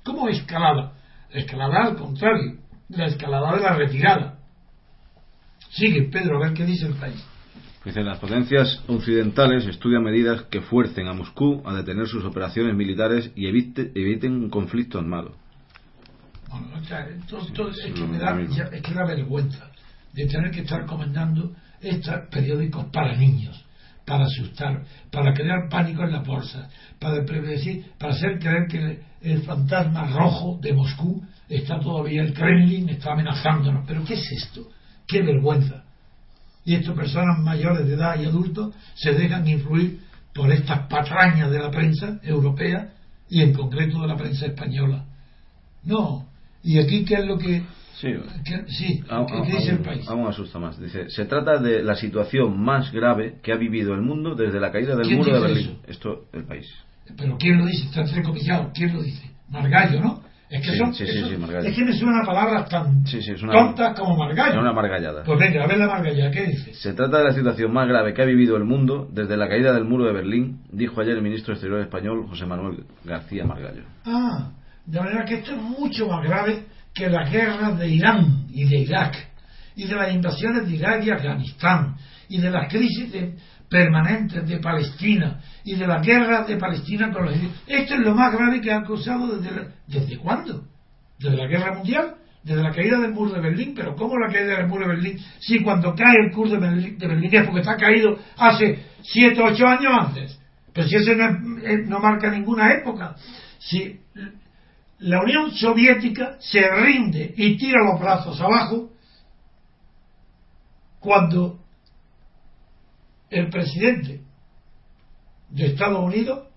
[0.05, 0.93] ¿cómo escalada?
[1.31, 4.39] escalada al contrario, la escalada de la retirada.
[5.71, 7.23] Sigue, Pedro, a ver qué dice el país.
[7.85, 13.31] Dice, las potencias occidentales estudian medidas que fuercen a Moscú a detener sus operaciones militares
[13.35, 14.49] y evite, eviten
[16.53, 17.59] un conflicto armado.
[17.59, 19.71] Bueno, es, que me da, es que da vergüenza
[20.13, 23.65] de tener que estar comandando estos periódicos para niños,
[24.05, 29.03] para asustar, para crear pánico en la bolsa, para predecir, para hacer creer que el,
[29.21, 33.85] el fantasma rojo de Moscú está todavía, el Kremlin está amenazándonos.
[33.87, 34.69] ¿Pero qué es esto?
[35.07, 35.85] ¡Qué vergüenza!
[36.65, 40.01] Y estas personas mayores de edad y adultos se dejan influir
[40.35, 42.93] por estas patrañas de la prensa europea
[43.29, 45.05] y en concreto de la prensa española.
[45.85, 46.28] No.
[46.69, 47.63] ¿Y aquí qué es lo que...
[47.95, 48.13] Sí,
[48.69, 50.07] sí ¿qué, dice el país?
[50.07, 50.79] Aún asusta más.
[50.79, 54.71] Dice, se trata de la situación más grave que ha vivido el mundo desde la
[54.71, 55.79] caída del muro de Berlín.
[55.87, 56.67] Esto, el país.
[57.17, 57.87] Pero ¿quién lo dice?
[57.87, 58.71] Está entrecomillado.
[58.75, 59.31] ¿Quién lo dice?
[59.49, 60.23] Margallo, ¿no?
[60.51, 64.61] Es que, son, es que me suenan palabras tan tontas como margallo.
[64.61, 65.23] Una margallada.
[65.25, 66.75] Pues venga, a ver la margallada, ¿qué dice?
[66.75, 69.73] Se trata de la situación más grave que ha vivido el mundo desde la caída
[69.73, 73.85] del muro de Berlín, dijo ayer el ministro exterior español José Manuel García Margallo.
[74.07, 74.53] Ah,
[74.89, 78.79] de manera que esto es mucho más grave que las guerras de Irán y de
[78.79, 79.17] Irak,
[79.77, 81.95] y de las invasiones de Irak y Afganistán,
[82.29, 83.13] y de las crisis
[83.69, 87.35] permanentes de Palestina, y de las guerras de Palestina con los
[87.67, 90.65] Esto es lo más grave que ha causado desde, ¿desde cuándo?
[91.19, 92.15] ¿Desde la guerra mundial?
[92.43, 95.19] Desde la caída del muro de Berlín, pero ¿cómo la caída del muro de Berlín?
[95.39, 99.45] Si cuando cae el muro de Berlín, de es porque está caído hace 7 o
[99.45, 100.41] 8 años antes.
[100.73, 103.17] Pero si ese no, eh, no marca ninguna época.
[103.59, 104.01] Si
[105.01, 108.91] la Unión Soviética se rinde y tira los brazos abajo
[110.99, 111.61] cuando
[113.31, 114.23] el presidente
[115.51, 116.49] de Estados Unidos,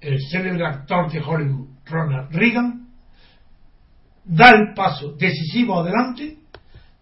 [0.00, 2.88] el célebre actor de Hollywood, Ronald Reagan,
[4.24, 6.38] da el paso decisivo adelante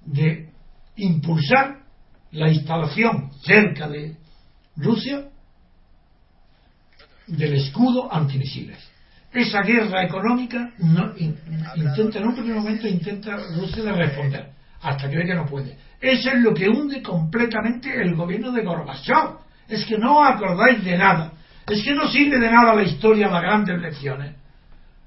[0.05, 0.51] de
[0.97, 1.85] impulsar
[2.31, 4.17] la instalación cerca de
[4.77, 5.29] Rusia
[7.27, 8.96] del escudo antimisiles.
[9.37, 14.47] Esa guerra económica no, intenta, en un primer momento intenta Rusia de responder,
[14.81, 15.77] hasta que ve que no puede.
[16.01, 19.37] Eso es lo que hunde completamente el gobierno de Gorbachev
[19.69, 21.35] es que no acordáis de nada,
[21.69, 24.37] es que no sirve de nada la historia, las grandes lecciones.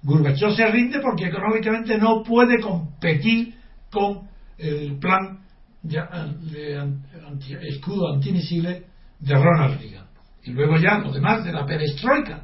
[0.03, 3.55] Gorbachev se rinde porque económicamente no puede competir
[3.89, 4.27] con
[4.59, 5.39] el plan
[5.81, 6.07] de,
[7.67, 8.83] escudo antimisiles
[9.19, 10.05] de Ronald Reagan.
[10.43, 12.43] Y luego ya lo demás de la perestroika.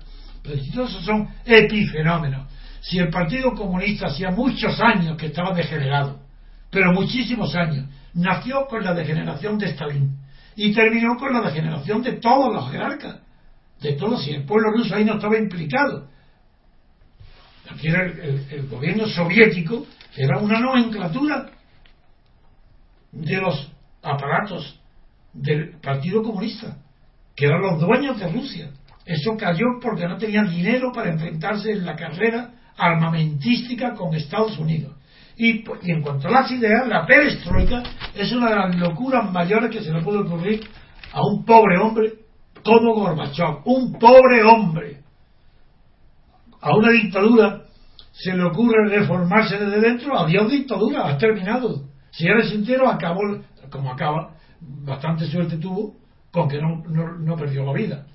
[0.54, 2.48] Esos son epifenómenos.
[2.82, 6.20] Si el Partido Comunista hacía muchos años que estaba degenerado,
[6.70, 10.18] pero muchísimos años, nació con la degeneración de Stalin
[10.56, 13.18] y terminó con la degeneración de todos los jerarcas,
[13.82, 16.08] de todos, y el pueblo ruso ahí no estaba implicado.
[17.70, 21.48] Aquí era el, gobierno soviético, era una nomenclatura
[23.12, 24.80] de los aparatos
[25.34, 26.78] del Partido Comunista,
[27.36, 28.70] que eran los dueños de Rusia.
[29.06, 34.96] Eso cayó porque no tenían dinero para enfrentarse en la carrera armamentística con Estados Unidos.
[35.38, 37.84] Y, en cuanto a las ideas, la perestroika
[38.16, 40.62] es una de las locuras mayores que se le puede ocurrir
[41.12, 42.14] a un pobre hombre
[42.64, 43.62] como Gorbachev.
[43.66, 45.02] Un pobre hombre.
[46.62, 47.66] A una dictadura
[48.12, 50.18] se le ocurre reformarse desde dentro.
[50.18, 51.84] Adiós dictadura, has terminado.
[52.12, 53.20] Si eres entero, acabó,
[53.70, 55.96] como acaba, bastante suerte tuvo
[56.32, 56.84] con que no,
[57.20, 58.08] no, perdió la vida.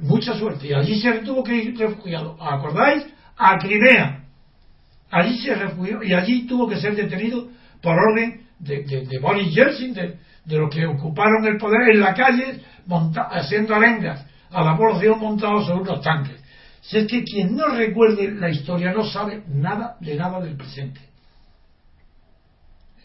[0.00, 0.68] Mucha suerte.
[0.68, 2.36] Y allí se tuvo que ir refugiado.
[2.40, 3.06] ¿Acordáis?
[3.38, 4.26] A Crimea
[5.10, 7.48] Allí se refugió y allí tuvo que ser detenido
[7.80, 12.14] por orden de, de, Boris Yeltsin, de, de los que ocuparon el poder en la
[12.14, 12.60] calle
[13.30, 16.42] haciendo arengas a la población montados sobre unos tanques.
[16.80, 21.00] Si es que quien no recuerde la historia no sabe nada de nada del presente.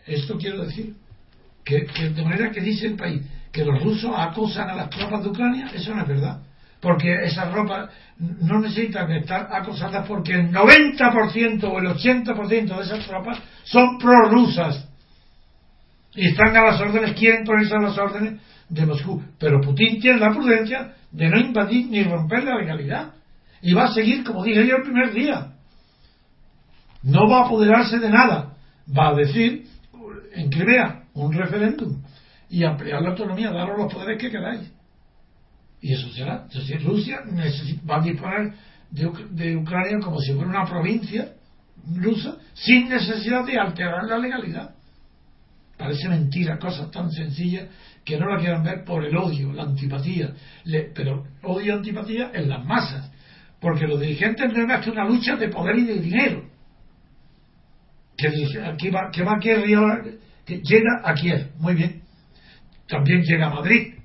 [0.06, 0.96] Esto quiero decir
[1.64, 3.22] que, de manera que dice el país
[3.52, 6.42] que los rusos acosan a las tropas de Ucrania, eso no es verdad.
[6.82, 13.06] Porque esas ropas no necesitan estar acosadas porque el 90% o el 80% de esas
[13.06, 14.88] tropas son prorrusas.
[16.14, 19.24] Y están a las órdenes, quieren ponerse a las órdenes de Moscú.
[19.40, 23.14] Pero Putin tiene la prudencia de no invadir ni romper la legalidad.
[23.62, 25.54] Y va a seguir, como dije yo el primer día.
[27.04, 28.56] No va a apoderarse de nada.
[28.98, 29.68] Va a decir
[30.34, 32.02] en Crimea un referéndum
[32.50, 34.72] y ampliar la autonomía, daros los poderes que queráis.
[35.82, 36.44] Y eso será.
[36.44, 37.22] Entonces Rusia
[37.90, 38.54] va a disponer
[38.92, 41.34] de, Ucrania como si fuera una provincia
[41.96, 44.76] rusa sin necesidad de alterar la legalidad.
[45.78, 47.68] Parece mentira, cosas tan sencillas
[48.06, 50.34] que no la quieran ver por el odio, la antipatía.
[50.94, 53.12] pero odio y antipatía en las masas.
[53.60, 56.50] Porque los dirigentes no es más que una lucha de poder y de dinero.
[58.16, 58.30] Que,
[58.78, 62.02] que va, que va a que llega a Kiev, muy bien.
[62.88, 64.01] También llega a Madrid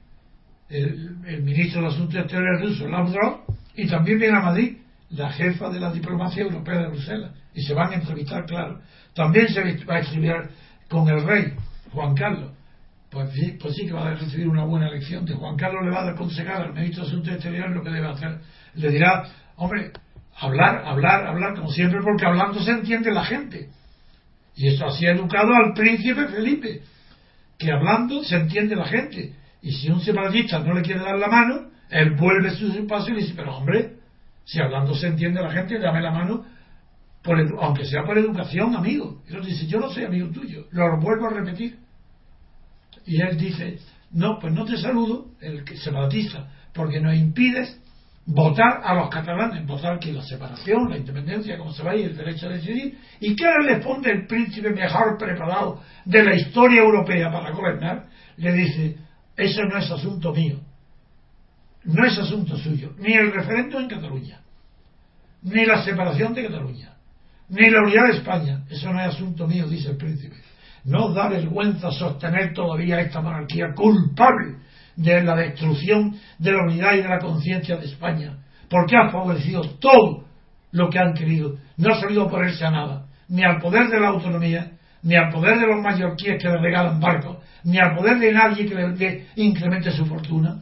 [0.69, 3.45] el, ministro de Asuntos Exteriores ruso, Lavrov,
[3.75, 4.79] y también viene a Madrid
[5.11, 8.81] la jefa de la diplomacia europea de Bruselas, y se van a entrevistar, claro.
[9.15, 10.35] También se va a escribir
[10.89, 11.55] con el rey,
[11.93, 12.53] Juan Carlos.
[13.11, 15.25] Pues pues sí que va a recibir una buena lección.
[15.25, 18.09] De Juan Carlos le va a aconsejar al ministro de Asuntos Exteriores lo que debe
[18.09, 18.41] hacer.
[18.75, 19.25] Le dirá,
[19.57, 19.93] hombre,
[20.39, 23.71] hablar, hablar, hablar, como siempre, porque hablando se entiende la gente.
[24.55, 26.83] Y eso así ha educado al príncipe Felipe,
[27.59, 29.33] que hablando se entiende la gente.
[29.67, 33.17] Y si un separatista no le quiere dar la mano, él vuelve su paso y
[33.17, 33.97] dice, pero hombre,
[34.45, 36.45] si hablando se entiende la gente, dame la mano,
[37.21, 39.25] por aunque sea por educación, amigo.
[39.29, 41.81] Y él dice, yo no soy amigo tuyo, lo vuelvo a repetir.
[43.07, 43.81] Y él dice,
[44.13, 47.77] no, pues no te saludo, el separatista, porque nos impides
[48.25, 52.17] votar a los catalanes, votar que la separación, la independencia, como se va y el
[52.17, 52.99] derecho a decidir.
[53.19, 58.05] ¿Y qué le responde el príncipe mejor preparado de la historia europea para gobernar?
[58.37, 59.06] Le dice,
[59.37, 60.61] eso no es asunto mío,
[61.85, 64.41] no es asunto suyo, ni el referendo en Cataluña,
[65.43, 66.95] ni la separación de Cataluña,
[67.49, 70.37] ni la unidad de España, eso no es asunto mío, dice el príncipe.
[70.85, 74.59] No da vergüenza sostener todavía esta monarquía culpable
[74.95, 79.63] de la destrucción de la unidad y de la conciencia de España, porque ha favorecido
[79.79, 80.25] todo
[80.73, 84.01] lo que han querido, no ha salido a ponerse a nada, ni al poder de
[84.01, 84.73] la autonomía,
[85.07, 88.67] ni al poder de los mallorquíes que le regalan barcos, ni al poder de nadie
[88.67, 90.59] que le, incremente su fortuna,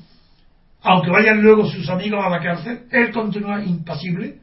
[0.83, 4.41] aunque vayan luego sus amigos a la cárcel, él continúa impasible.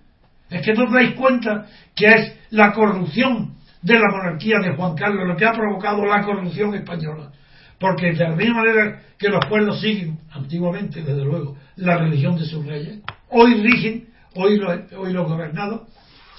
[0.49, 4.95] Es que no os dais cuenta que es la corrupción de la monarquía de Juan
[4.95, 7.31] Carlos lo que ha provocado la corrupción española.
[7.79, 12.45] Porque de la misma manera que los pueblos siguen, antiguamente desde luego, la religión de
[12.45, 15.81] sus reyes, hoy rigen, hoy los, hoy los gobernados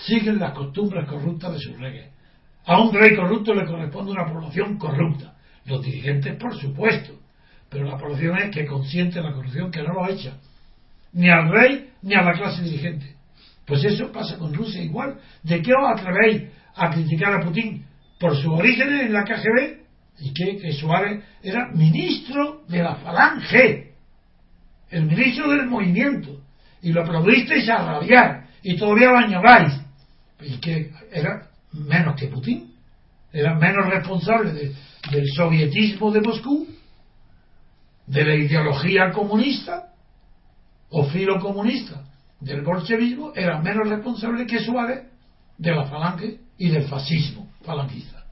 [0.04, 2.12] siguen las costumbres corruptas de sus reyes.
[2.64, 5.34] A un rey corrupto le corresponde una población corrupta.
[5.64, 7.12] Los dirigentes, por supuesto,
[7.68, 10.36] pero la población es que consiente la corrupción, que no lo echa.
[11.12, 13.14] Ni al rey ni a la clase dirigente.
[13.66, 15.18] Pues eso pasa con Rusia igual.
[15.42, 17.84] ¿De qué os atrevéis a criticar a Putin?
[18.18, 19.82] ¿Por su origen en la KGB?
[20.18, 23.92] y que, Suárez era ministro de la Falange,
[24.90, 26.40] el ministro del movimiento,
[26.82, 29.80] y lo aplaudisteis a rabiar, y todavía lo añoráis,
[30.40, 32.74] y que era menos que Putin,
[33.32, 34.74] era menos responsable
[35.10, 36.68] del sovietismo de Moscú,
[38.06, 39.92] de la ideología comunista
[40.90, 42.04] o filocomunista
[42.40, 45.04] del bolchevismo, era menos responsable que Suárez
[45.56, 48.24] de la falange y del fascismo falangista.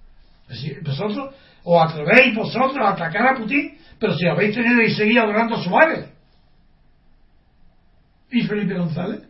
[0.49, 1.35] Es decir, nosotros
[1.65, 3.77] ¿O atrevéis vosotros a atacar a Putin?
[3.99, 6.09] Pero si habéis tenido y seguir adorando a Suárez.
[8.31, 9.23] ¿Y Felipe González?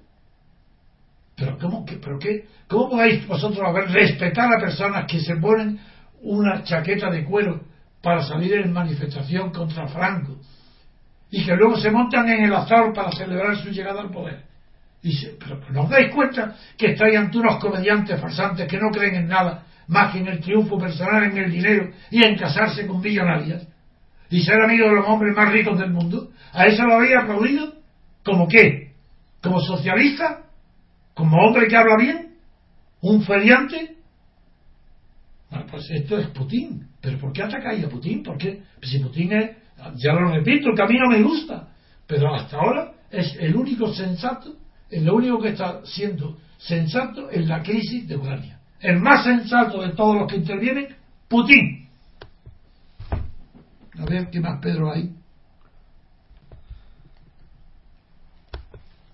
[1.41, 5.80] ¿Pero cómo, pero qué, cómo podéis vosotros respetar a personas que se ponen
[6.20, 7.62] una chaqueta de cuero
[8.03, 10.36] para salir en manifestación contra Franco
[11.30, 14.43] y que luego se montan en el azar para celebrar su llegada al poder?
[15.03, 19.14] Y pero, ¿no os dais cuenta que estáis ante unos comediantes farsantes que no creen
[19.14, 23.01] en nada más que en el triunfo personal, en el dinero y en casarse con
[23.01, 23.66] millonarias
[24.28, 26.32] y ser amigo de los hombres más ricos del mundo.
[26.53, 27.72] ¿A eso lo habéis aplaudido?
[28.22, 28.93] ¿Como qué?
[29.41, 30.50] ¿Como socialista?
[31.21, 32.35] ¿Como hombre que habla bien?
[33.03, 33.99] ¿Un feriante?
[35.51, 36.89] Bueno, pues esto es Putin.
[36.99, 38.23] ¿Pero por qué atacáis a Putin?
[38.23, 38.62] ¿Por qué?
[38.79, 39.51] Pues si Putin es,
[39.97, 41.68] ya lo repito, que a mí no me gusta,
[42.07, 44.57] pero hasta ahora es el único sensato,
[44.89, 49.83] es lo único que está siendo sensato en la crisis de Ucrania el más sensato
[49.83, 50.97] de todos los que intervienen,
[51.29, 51.87] Putin.
[53.99, 55.11] A ver, ¿qué más, Pedro, hay?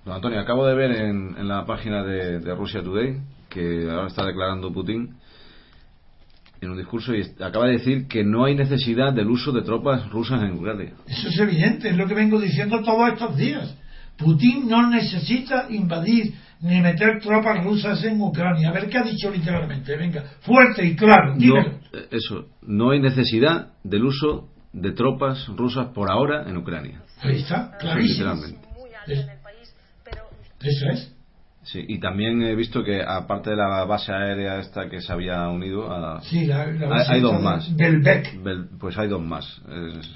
[0.06, 3.16] Don Antonio, acabo de ver en, la página de, de Russia Today
[3.48, 5.16] que ahora está declarando Putin
[6.60, 10.08] en un discurso y acaba de decir que no hay necesidad del uso de tropas
[10.10, 10.92] rusas en Ucrania.
[11.08, 13.76] Eso es evidente, es lo que vengo diciendo todos estos días.
[14.16, 18.68] Putin no necesita invadir ni meter tropas rusas en Ucrania.
[18.68, 19.96] A ver qué ha dicho literalmente.
[19.96, 21.34] Venga, fuerte y claro.
[21.36, 27.02] No, eh, eso, no hay necesidad del uso de tropas rusas por ahora en Ucrania.
[27.22, 28.34] Ahí está, clarísimo.
[28.34, 28.66] literalmente.
[30.66, 31.16] Eso es.
[31.66, 35.48] Sí, y también he visto que aparte de la base aérea esta que se había
[35.48, 36.20] unido a...
[36.20, 37.74] Sí, la, hay, dos más.
[37.74, 38.38] Belbec.
[38.78, 39.60] pues hay dos más.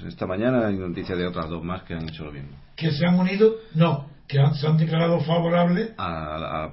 [0.07, 2.51] Esta mañana hay noticia de otras dos más que han hecho lo mismo.
[2.77, 3.55] ¿Que se han unido?
[3.75, 6.69] No, que se han declarado favorables a,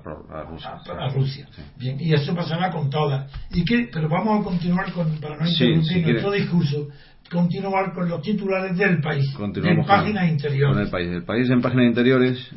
[0.49, 0.79] Rusia.
[0.97, 1.49] A, Rusia.
[1.77, 3.29] Bien, y eso pasará con todas.
[3.51, 3.89] ¿Y qué?
[3.93, 6.89] Pero vamos a continuar con, para no interrumpir nuestro discurso,
[7.29, 9.27] continuar con los titulares del país.
[9.37, 10.77] en páginas interiores.
[10.77, 11.09] Con el país.
[11.09, 12.49] El país en páginas interiores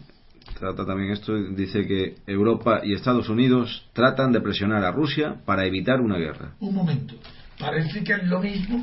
[0.59, 5.65] trata también esto, dice que Europa y Estados Unidos tratan de presionar a Rusia para
[5.65, 6.53] evitar una guerra.
[6.59, 7.15] Un momento,
[7.59, 8.81] parece que es lo mismo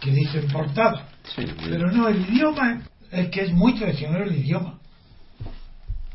[0.00, 1.08] que dice en portada,
[1.68, 4.78] pero no, el idioma es que es muy traicionero el idioma,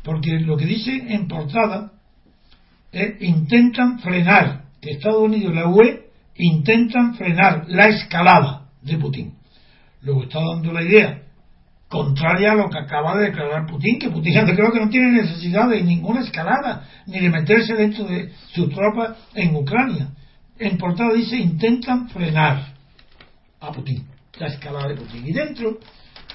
[0.02, 1.92] porque lo que dice en portada
[2.92, 9.34] es intentan frenar, que Estados Unidos y la UE intentan frenar la escalada de Putin.
[10.02, 11.23] Luego está dando la idea
[11.94, 15.68] contraria a lo que acaba de declarar Putin, que Putin creo que no tiene necesidad
[15.68, 20.08] de ninguna escalada, ni de meterse dentro de sus tropas en Ucrania.
[20.58, 22.74] En portada dice intentan frenar
[23.60, 24.04] a Putin,
[24.40, 25.24] la escalada de Putin.
[25.24, 25.78] Y dentro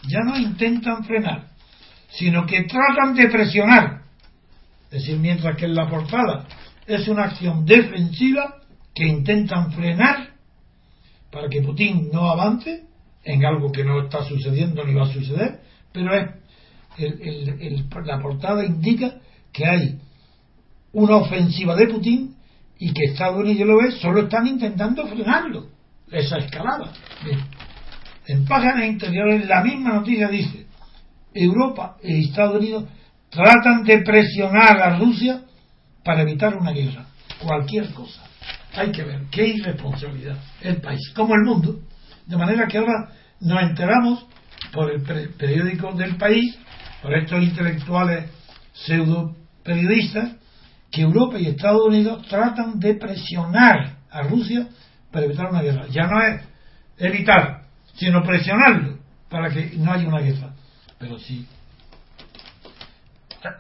[0.08, 1.50] ya no intentan frenar,
[2.08, 4.04] sino que tratan de presionar.
[4.86, 6.46] Es decir, mientras que en la portada
[6.88, 8.56] es una acción defensiva
[8.96, 10.30] que intentan frenar
[11.30, 12.89] para que Putin no avance,
[13.24, 15.60] en algo que no está sucediendo ni va a suceder,
[15.92, 19.16] pero es la portada indica
[19.52, 20.00] que hay
[20.94, 22.36] una ofensiva de Putin
[22.78, 25.68] y que Estados Unidos lo ve, solo están intentando frenarlo,
[26.12, 26.94] esa escalada.
[28.28, 30.66] En páginas interiores la misma noticia dice,
[31.34, 32.86] Europa y Estados Unidos
[33.30, 35.42] tratan de presionar a Rusia
[36.04, 37.06] para evitar una guerra,
[37.40, 38.24] cualquier cosa.
[38.74, 41.80] Hay que ver qué irresponsabilidad el país, como el mundo,
[42.30, 43.10] de manera que ahora
[43.42, 44.26] nos enteramos
[44.72, 46.56] por el periódico del país,
[47.02, 48.30] por estos intelectuales
[48.72, 50.36] pseudo periodistas,
[50.92, 54.68] que Europa y Estados Unidos tratan de presionar a Rusia
[55.12, 55.88] para evitar una guerra.
[55.90, 56.42] Ya no es
[56.98, 57.64] evitar,
[57.96, 60.54] sino presionarlo para que no haya una guerra.
[61.00, 61.48] Pero sí.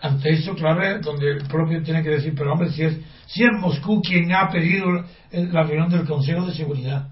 [0.01, 3.43] Ante eso, claro, es donde el propio tiene que decir, pero hombre, si es, si
[3.43, 7.07] es Moscú quien ha pedido la reunión del Consejo de Seguridad,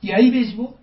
[0.00, 0.76] y ahí mismo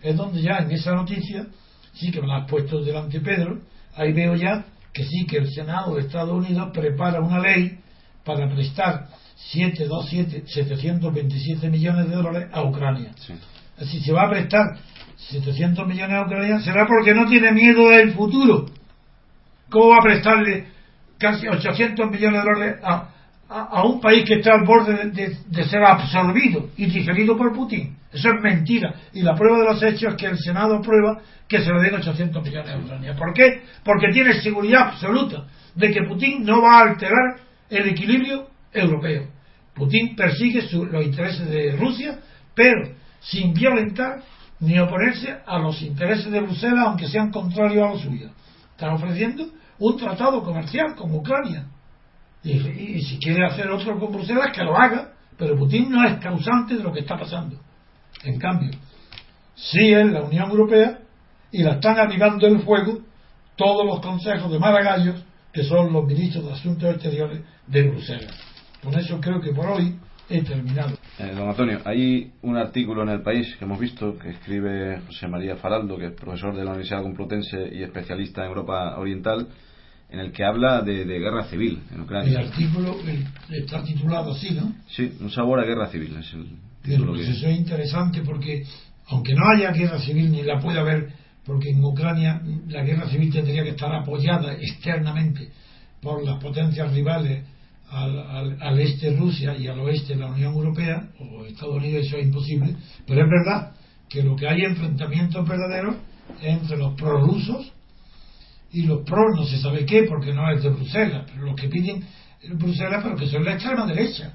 [0.00, 1.46] es donde ya en esa noticia,
[1.94, 3.60] sí que me la has puesto delante Pedro,
[3.94, 7.78] ahí veo ya que sí que el Senado de Estados Unidos prepara una ley
[8.24, 13.12] para prestar 727, 727 millones de dólares a Ucrania.
[13.78, 14.76] Si se va a prestar
[15.16, 18.66] 700 millones a Ucrania, será porque no tiene miedo del futuro.
[19.70, 20.66] ¿Cómo va a prestarle
[21.18, 23.10] casi 800 millones de dólares a,
[23.48, 27.96] a, un país que está al borde de, ser absorbido y digerido por Putin.
[28.12, 28.94] Eso es mentira.
[29.14, 31.94] Y la prueba de los hechos es que el Senado aprueba que se le den
[31.94, 33.16] 800 millones a Ucrania.
[33.16, 33.62] ¿Por qué?
[33.82, 37.40] Porque tiene seguridad absoluta de que Putin no va a alterar
[37.70, 39.28] el equilibrio europeo.
[39.74, 42.18] Putin persigue los intereses de Rusia,
[42.54, 42.90] pero
[43.20, 44.20] sin violentar
[44.60, 48.30] ni oponerse a los intereses de Bruselas, aunque sean contrarios a los suyos.
[48.72, 49.46] Están ofreciendo
[49.78, 51.66] un tratado comercial con Ucrania
[52.44, 56.76] y, si quiere hacer otro con Bruselas, que lo haga, pero Putin no es causante
[56.76, 57.56] de lo que está pasando.
[58.24, 58.70] En cambio,
[59.54, 60.98] sí es la Unión Europea
[61.50, 63.00] y la están avivando el fuego
[63.56, 68.34] todos los consejos de Maragallos, que son los ministros de Asuntos Exteriores de Bruselas.
[68.82, 69.96] Con eso creo que por hoy
[70.28, 70.96] he terminado.
[71.18, 75.26] Eh, don Antonio, hay un artículo en el país que hemos visto que escribe José
[75.26, 79.48] María Faraldo, que es profesor de la Universidad Complutense y especialista en Europa Oriental,
[80.10, 82.40] en el que habla de, guerra civil en Ucrania.
[82.40, 82.96] El artículo
[83.50, 84.74] está titulado así, ¿no?
[84.88, 86.46] Sí, un sabor a guerra civil es el
[87.04, 88.64] pues eso es interesante porque,
[89.08, 91.12] aunque no haya guerra civil ni la pueda haber,
[91.44, 95.50] porque en Ucrania la guerra civil tendría que estar apoyada externamente
[96.00, 97.44] por las potencias rivales
[97.90, 102.26] al, al, este Rusia y al oeste la Unión Europea o Estados Unidos, eso es
[102.26, 103.72] imposible, pero es verdad
[104.08, 105.96] que lo que hay enfrentamientos verdaderos
[106.42, 107.72] entre los prorrusos
[108.72, 111.68] y los pro no se sabe qué, porque no es de Bruselas, pero los que
[111.68, 112.04] piden
[112.54, 114.34] Bruselas, pero que son la extrema derecha.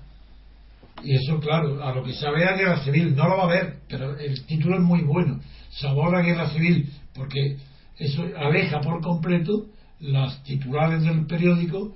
[1.03, 3.79] Y eso, claro, a lo que sabe a guerra civil, no lo va a ver,
[3.87, 5.39] pero el título es muy bueno.
[5.69, 7.57] Sabor a guerra civil, porque
[7.97, 9.67] eso aleja por completo
[9.99, 11.93] las titulares del periódico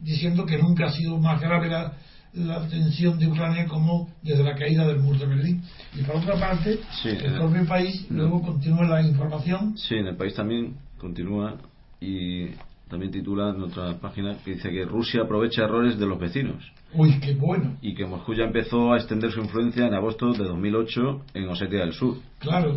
[0.00, 1.92] diciendo que nunca ha sido más grave la,
[2.34, 5.62] la tensión de Ucrania como desde la caída del muro de Berlín.
[5.94, 9.76] Y por otra parte, el propio país luego continúa la información.
[9.76, 11.56] Sí, en el país también continúa
[12.00, 12.48] y
[12.88, 16.64] también titula en otra página que dice que Rusia aprovecha errores de los vecinos.
[16.94, 17.76] Uy, qué bueno.
[17.82, 21.80] Y que Moscú ya empezó a extender su influencia en agosto de 2008 en Osetia
[21.80, 22.16] del Sur.
[22.38, 22.74] Claro,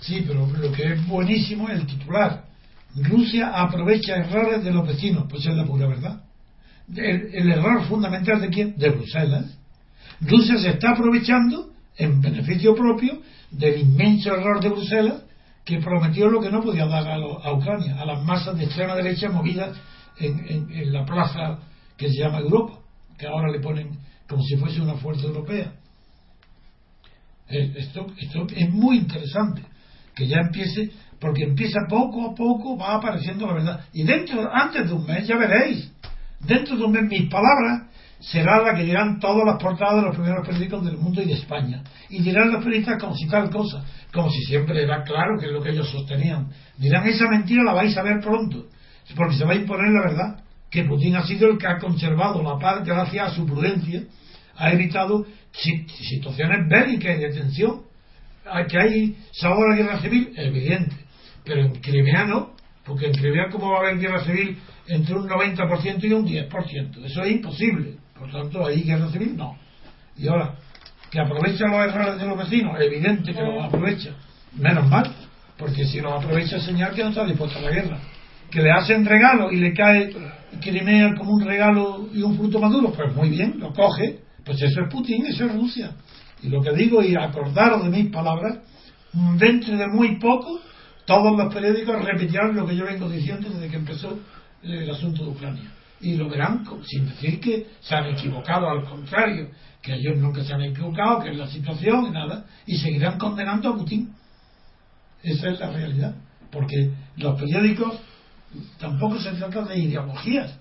[0.00, 2.44] sí, pero lo que es buenísimo es el titular.
[2.96, 5.26] Rusia aprovecha errores de los vecinos.
[5.28, 6.22] Pues es la pura verdad.
[6.94, 8.76] El, el error fundamental de quién?
[8.78, 9.58] De Bruselas.
[10.20, 15.21] Rusia se está aprovechando en beneficio propio del inmenso error de Bruselas
[15.64, 19.30] que prometió lo que no podía dar a, Ucrania, a las masas de extrema derecha
[19.30, 19.76] movidas
[20.18, 21.58] en, la plaza
[21.96, 22.78] que se llama Europa,
[23.16, 23.98] que ahora le ponen
[24.28, 25.72] como si fuese una fuerza europea.
[27.48, 29.62] Eh, esto, esto es muy interesante,
[30.14, 30.90] que ya empiece,
[31.20, 33.84] porque empieza poco a poco, va apareciendo la verdad.
[33.92, 35.92] Y dentro, antes de un mes, ya veréis,
[36.40, 37.91] dentro de un mes mis palabras
[38.22, 41.34] será la que dirán todas las portadas de los primeros periódicos del mundo y de
[41.34, 41.82] España.
[42.08, 45.52] Y dirán los periodistas como si tal cosa, como si siempre era claro que es
[45.52, 46.48] lo que ellos sostenían.
[46.78, 48.66] Dirán, esa mentira la vais a ver pronto,
[49.16, 52.42] porque se va a imponer la verdad, que Putin ha sido el que ha conservado
[52.42, 54.02] la paz gracias a su prudencia,
[54.56, 57.82] ha evitado situaciones bélicas y de tensión.
[58.68, 60.96] Que hay sabor a guerra civil, evidente,
[61.44, 62.54] pero en Crimea no,
[62.84, 64.58] porque en Crimea, ¿cómo va a haber guerra civil
[64.88, 67.04] entre un 90% y un 10%?
[67.04, 68.01] Eso es imposible.
[68.22, 69.56] Por tanto, ahí guerra civil no.
[70.16, 70.54] Y ahora,
[71.10, 74.10] que aprovecha los errores de los vecinos, evidente que los aprovecha.
[74.56, 75.10] Menos mal,
[75.58, 77.98] porque si los aprovecha es señal que no está dispuesto a la guerra.
[78.48, 80.14] Que le hacen regalo y le cae
[80.60, 84.20] Crimea como un regalo y un fruto maduro, pues muy bien, lo coge.
[84.44, 85.90] Pues eso es Putin, eso es Rusia.
[86.44, 88.58] Y lo que digo, y acordaros de mis palabras,
[89.36, 90.60] dentro de muy poco,
[91.06, 94.16] todos los periódicos repetirán lo que yo vengo diciendo desde que empezó
[94.62, 95.72] el asunto de Ucrania
[96.02, 99.50] y lo verán sin decir que se han equivocado, al contrario,
[99.80, 103.70] que ellos nunca se han equivocado, que es la situación y nada, y seguirán condenando
[103.70, 104.12] a Putin.
[105.22, 106.14] Esa es la realidad,
[106.50, 108.00] porque los periódicos
[108.78, 110.58] tampoco se trata de ideologías,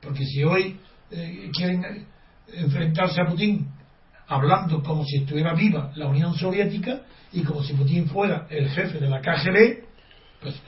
[0.00, 0.78] porque si hoy
[1.10, 2.06] eh, quieren
[2.52, 3.68] enfrentarse a Putin
[4.26, 8.98] hablando como si estuviera viva la Unión Soviética y como si Putin fuera el jefe
[8.98, 9.84] de la KGB,
[10.40, 10.62] pues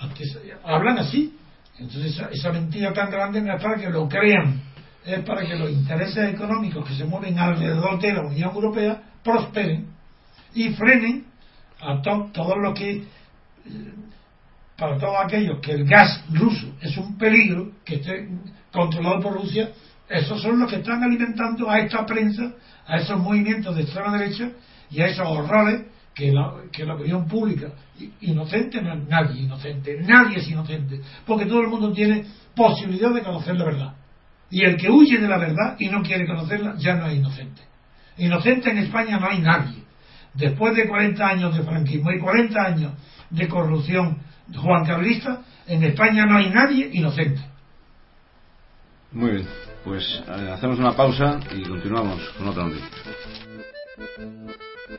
[0.64, 1.37] hablan así,
[1.81, 4.61] entonces esa, mentira tan grande no es para que lo crean,
[5.05, 9.87] es para que los intereses económicos que se mueven alrededor de la Unión Europea prosperen
[10.55, 11.24] y frenen
[11.81, 13.05] a todos los que
[14.76, 18.28] para todos aquellos que el gas ruso es un peligro que esté
[18.72, 19.70] controlado por Rusia,
[20.09, 22.53] esos son los que están alimentando a esta prensa,
[22.87, 24.51] a esos movimientos de extrema derecha
[24.91, 25.83] y a esos horrores
[26.15, 27.69] que la, que la opinión pública
[28.21, 33.23] inocente no es nadie inocente, nadie es inocente, porque todo el mundo tiene posibilidad de
[33.23, 33.95] conocer la verdad.
[34.51, 37.63] Y el que huye de la verdad y no quiere conocerla ya no es inocente.
[38.19, 39.85] Inocente en España no hay nadie.
[40.35, 42.93] Después de 40 años de franquismo y 40 años
[43.31, 44.19] de corrupción
[44.55, 47.41] Juan Carlista, en España no hay nadie inocente.
[49.13, 49.47] Muy bien,
[49.85, 52.89] pues eh, hacemos una pausa y continuamos con otra noticia.
[54.91, 54.97] ¿Qué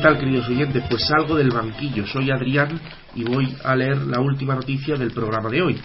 [0.00, 0.82] tal, queridos oyentes?
[0.88, 2.06] Pues salgo del banquillo.
[2.06, 2.80] Soy Adrián
[3.14, 5.78] y voy a leer la última noticia del programa de hoy.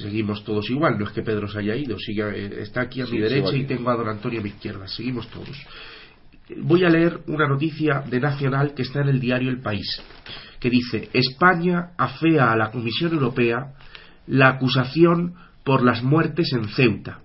[0.00, 3.06] Seguimos todos igual, no es que Pedro se haya ido, sigue, eh, está aquí a
[3.06, 4.86] mi derecha y tengo a don Antonio a mi izquierda.
[4.86, 5.66] Seguimos todos.
[6.62, 10.02] Voy a leer una noticia de Nacional que está en el diario El País,
[10.58, 13.74] que dice: España afea a la Comisión Europea
[14.26, 17.18] la acusación por las muertes en Ceuta.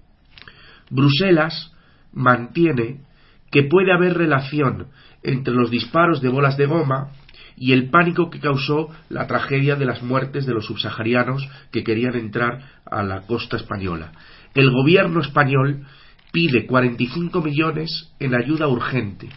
[0.89, 1.71] Bruselas
[2.11, 3.01] mantiene
[3.49, 4.87] que puede haber relación
[5.23, 7.11] entre los disparos de bolas de goma
[7.55, 12.15] y el pánico que causó la tragedia de las muertes de los subsaharianos que querían
[12.15, 14.11] entrar a la costa española.
[14.53, 15.85] El gobierno español
[16.31, 19.29] pide 45 millones en ayuda urgente.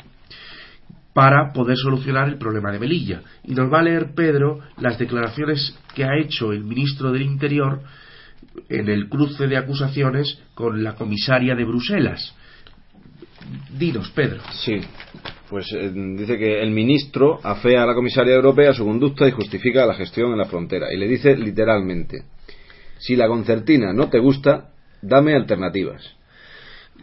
[1.12, 3.22] para poder solucionar el problema de Melilla.
[3.42, 7.80] Y nos va a leer Pedro las declaraciones que ha hecho el ministro del Interior
[8.68, 12.34] en el cruce de acusaciones con la comisaria de Bruselas.
[13.78, 14.42] Dinos, Pedro.
[14.50, 14.78] Sí,
[15.48, 19.86] pues eh, dice que el ministro afea a la comisaria europea su conducta y justifica
[19.86, 20.92] la gestión en la frontera.
[20.92, 22.24] Y le dice literalmente,
[22.98, 24.70] si la concertina no te gusta,
[25.02, 26.16] dame alternativas.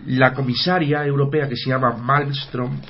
[0.08, 2.82] La comisaria europea que se llama Malmström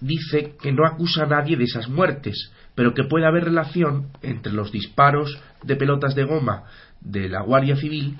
[0.00, 4.52] dice que no acusa a nadie de esas muertes, pero que puede haber relación entre
[4.52, 6.64] los disparos de pelotas de goma
[7.00, 8.16] de la Guardia Civil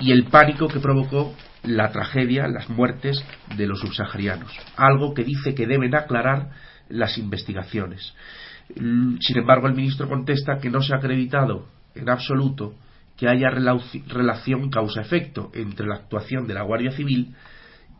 [0.00, 3.22] y el pánico que provocó la tragedia, las muertes
[3.56, 6.50] de los subsaharianos, algo que dice que deben aclarar
[6.88, 8.14] las investigaciones.
[8.74, 12.74] Sin embargo, el ministro contesta que no se ha acreditado en absoluto
[13.16, 17.34] que haya relación causa-efecto entre la actuación de la Guardia Civil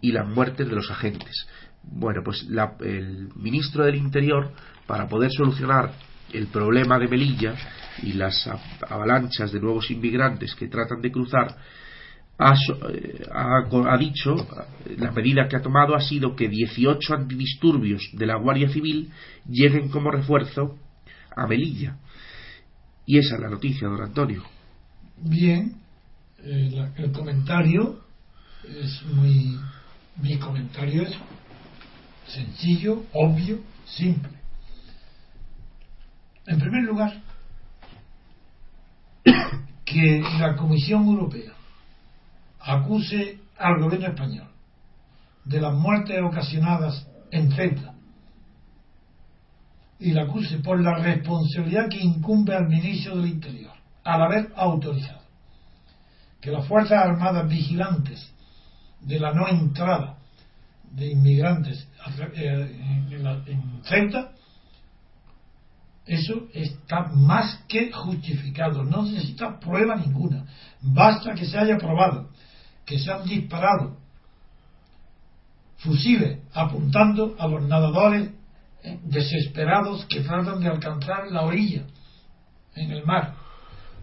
[0.00, 1.46] y las muertes de los agentes.
[1.82, 2.46] Bueno, pues
[2.80, 4.52] el ministro del Interior,
[4.86, 5.92] para poder solucionar
[6.32, 7.54] el problema de Melilla
[8.02, 8.48] y las
[8.88, 11.56] avalanchas de nuevos inmigrantes que tratan de cruzar,
[12.40, 14.34] eh, ha, dicho,
[14.96, 19.10] la medida que ha tomado ha sido que 18 antidisturbios de la Guardia Civil
[19.46, 20.78] lleguen como refuerzo
[21.36, 21.98] a Melilla.
[23.04, 24.42] Y esa es la noticia, don Antonio.
[25.18, 25.74] Bien,
[26.42, 28.00] eh, el comentario
[28.64, 29.58] es muy.
[30.16, 31.14] Mi comentario es
[32.26, 34.30] sencillo, obvio, simple.
[36.46, 37.20] En primer lugar,
[39.84, 41.59] que la Comisión Europea
[42.60, 44.48] acuse al gobierno español
[45.44, 47.94] de las muertes ocasionadas en Ceuta
[49.98, 53.72] y la acuse por la responsabilidad que incumbe al ministro del Interior
[54.04, 55.20] al haber autorizado
[56.40, 58.32] que las Fuerzas Armadas vigilantes
[59.00, 60.18] de la no entrada
[60.90, 61.86] de inmigrantes
[62.34, 63.06] eh,
[63.46, 64.32] en Ceuta
[66.10, 70.44] eso está más que justificado, no necesita prueba ninguna.
[70.80, 72.30] Basta que se haya probado
[72.90, 73.96] que se han disparado
[75.76, 78.32] fusiles apuntando a los nadadores
[79.04, 81.84] desesperados que tratan de alcanzar la orilla
[82.74, 83.34] en el mar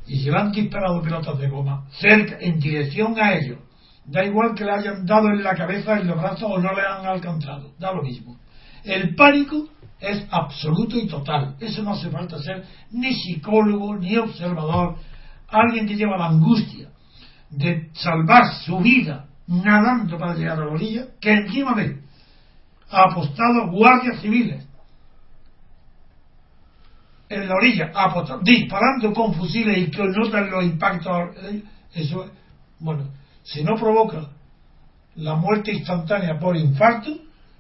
[0.08, 3.60] y se han disparado pelotas de goma cerca en dirección a ellos
[4.06, 6.82] da igual que le hayan dado en la cabeza en los brazos o no le
[6.82, 8.38] han alcanzado da lo mismo
[8.86, 9.68] el pánico
[10.00, 11.56] es absoluto y total.
[11.60, 14.96] Eso no hace falta ser ni psicólogo ni observador.
[15.48, 16.90] Alguien que lleva la angustia
[17.50, 22.02] de salvar su vida nadando para llegar a la orilla, que encima de
[22.89, 24.66] apostado guardias civiles
[27.30, 31.36] en la orilla, apostado, disparando con fusiles y que notan los impactos.
[31.93, 32.30] Eso,
[32.80, 33.10] bueno,
[33.43, 34.30] si no provoca
[35.16, 37.12] la muerte instantánea por infarto,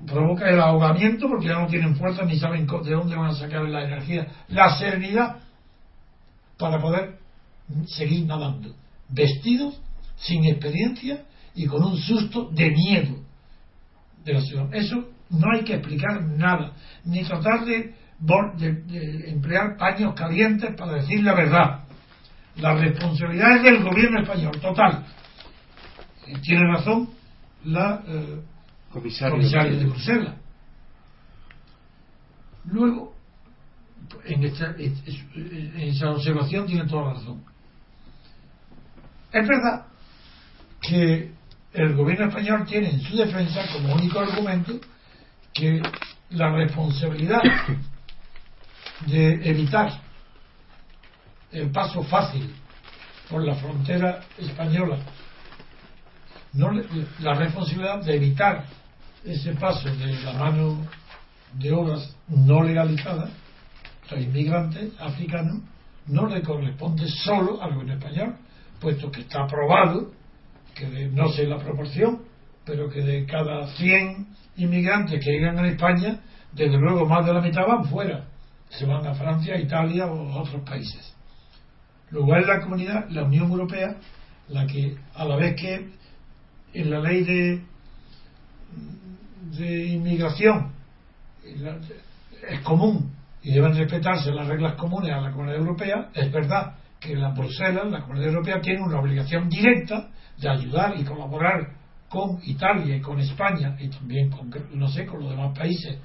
[0.05, 3.63] provoca el ahogamiento porque ya no tienen fuerza ni saben de dónde van a sacar
[3.63, 5.37] la energía, la serenidad
[6.57, 7.19] para poder
[7.87, 8.73] seguir nadando,
[9.09, 9.79] vestidos,
[10.15, 13.15] sin experiencia y con un susto de miedo
[14.23, 14.73] de la ciudad.
[14.73, 16.73] Eso no hay que explicar nada,
[17.05, 21.83] ni tratar de, de emplear paños calientes para decir la verdad.
[22.57, 25.05] La responsabilidad es del gobierno español, total.
[26.41, 27.09] Tiene razón
[27.65, 28.41] la eh,
[28.91, 30.35] comisario, de Bruselas.
[32.65, 33.13] Luego,
[34.25, 37.43] en, esta, en esa observación tiene toda la razón.
[39.31, 39.85] Es verdad
[40.81, 41.31] que
[41.73, 44.79] el gobierno español tiene en su defensa como único argumento
[45.53, 45.81] que
[46.31, 47.41] la responsabilidad
[49.05, 50.01] de evitar
[51.51, 52.53] el paso fácil
[53.29, 54.97] por la frontera española,
[57.19, 58.65] la responsabilidad de evitar
[59.23, 60.85] ese paso de la mano
[61.53, 63.29] de obras no legalizadas,
[64.07, 65.61] sea, inmigrantes africanos,
[66.07, 68.35] no le corresponde solo al gobierno español,
[68.79, 70.11] puesto que está aprobado,
[70.75, 72.23] que no sé la proporción,
[72.65, 76.21] pero que de cada 100 inmigrantes que llegan a España,
[76.51, 78.25] desde luego más de la mitad van fuera,
[78.69, 81.15] se van a Francia, Italia o a otros países.
[82.09, 83.97] Luego es la comunidad, la Unión Europea,
[84.49, 85.89] la que a la vez que
[86.73, 87.61] en la ley de
[89.57, 90.71] de inmigración
[92.49, 97.15] es común y deben respetarse las reglas comunes a la comunidad europea, es verdad que
[97.15, 101.75] la Bruselas, la comunidad europea, tiene una obligación directa de ayudar y colaborar
[102.09, 105.97] con Italia y con España y también con, no sé, con los demás países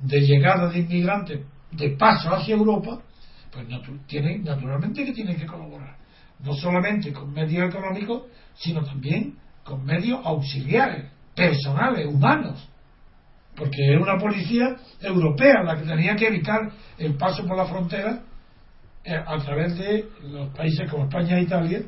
[0.00, 3.02] de llegada de inmigrantes de paso hacia Europa,
[3.50, 3.66] pues
[4.06, 5.96] tiene, naturalmente que tienen que colaborar.
[6.40, 8.24] No solamente con medios económicos,
[8.54, 12.68] sino también con medios auxiliares, personales, humanos
[13.56, 18.22] porque es una policía europea la que tenía que evitar el paso por la frontera
[19.04, 21.82] a través de los países como España e Italia,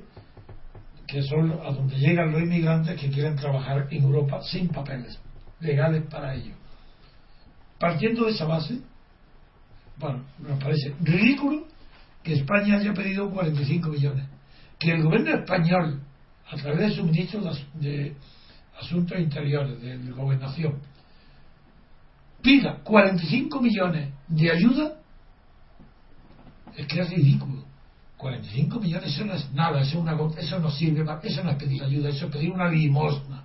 [1.06, 5.18] que son a donde llegan los inmigrantes que quieren trabajar en Europa sin papeles
[5.60, 6.54] legales para ello.
[7.78, 8.80] Partiendo de esa base,
[9.98, 11.66] bueno, nos parece ridículo
[12.22, 14.26] que España haya pedido 45 millones,
[14.78, 16.00] que el gobierno español,
[16.50, 17.42] a través de su ministro
[17.74, 18.16] de
[18.80, 20.80] Asuntos Interiores, de Gobernación,
[22.42, 24.96] pida 45 millones de ayuda,
[26.76, 27.64] es que es ridículo.
[28.16, 31.82] 45 millones, eso no es nada, eso, una, eso no sirve, eso no es pedir
[31.82, 33.44] ayuda, eso es pedir una limosna.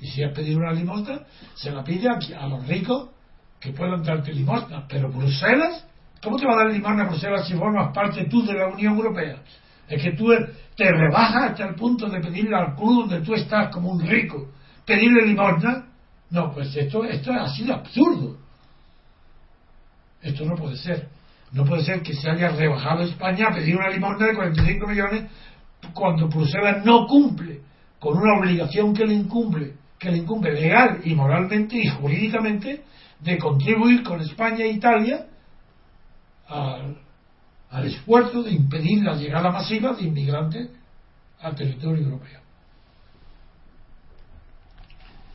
[0.00, 1.20] Y si es pedir una limosna,
[1.54, 3.10] se la pide a, los ricos
[3.60, 4.86] que puedan darte limosna.
[4.88, 5.86] Pero Bruselas,
[6.22, 8.96] ¿cómo te va a dar limosna a Bruselas si formas parte tú de la Unión
[8.96, 9.42] Europea?
[9.88, 10.28] Es que tú
[10.76, 14.52] te rebajas hasta el punto de pedirle al club donde tú estás como un rico,
[14.86, 15.86] pedirle limosna.
[16.30, 18.38] No, pues esto, esto ha sido absurdo.
[20.22, 21.13] Esto no puede ser.
[21.54, 25.24] No puede ser que se haya rebajado España a pedir una limosna de 45 millones
[25.94, 27.60] cuando Bruselas no cumple
[28.00, 32.82] con una obligación que le incumple, que le incumbe legal y moralmente y jurídicamente
[33.20, 35.26] de contribuir con España e Italia
[36.48, 36.98] al,
[37.70, 40.70] al esfuerzo de impedir la llegada masiva de inmigrantes
[41.40, 42.40] al territorio europeo.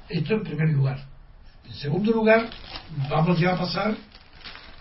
[0.09, 0.99] Esto en primer lugar.
[1.65, 2.49] En segundo lugar,
[3.09, 3.95] vamos ya a pasar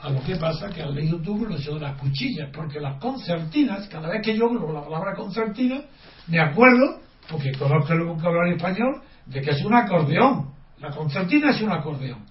[0.01, 3.89] a lo que pasa que al leído tú lo de las cuchillas, porque las concertinas,
[3.89, 5.81] cada vez que yo hablo la palabra concertina,
[6.29, 10.53] me acuerdo, porque conozco el vocabulario español, de que es un acordeón.
[10.79, 12.25] La concertina es un acordeón,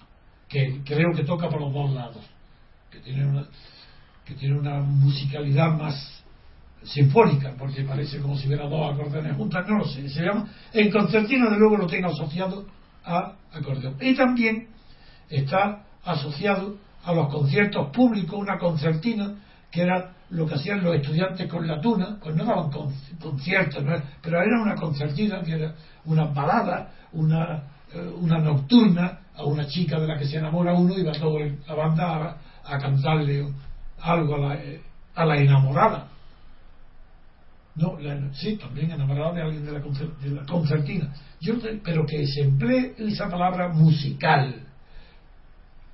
[0.48, 2.24] que creo que toca por los dos lados,
[2.90, 3.46] que tiene una,
[4.24, 6.24] que tiene una musicalidad más
[6.84, 10.90] sinfónica, porque parece como si hubiera dos acordeones juntas, no lo sé, se llama, en
[10.90, 12.66] concertina de luego lo tengo asociado
[13.04, 13.96] a acordeón.
[14.00, 14.68] Y también
[15.28, 19.34] está asociado a los conciertos públicos, una concertina,
[19.70, 22.70] que era lo que hacían los estudiantes con la tuna, pues no daban
[23.18, 23.82] conciertos,
[24.22, 25.72] pero era una concertina, que era
[26.04, 27.62] una balada, una,
[27.94, 31.46] eh, una nocturna a una chica de la que se enamora uno y va toda
[31.66, 33.54] la banda a, cantarle
[34.02, 34.82] algo a la, eh,
[35.14, 36.08] a la enamorada.
[37.76, 37.96] No,
[38.34, 41.14] sí, también enamorada de alguien de la, la concertina.
[41.82, 44.67] Pero que se emplee esa palabra musical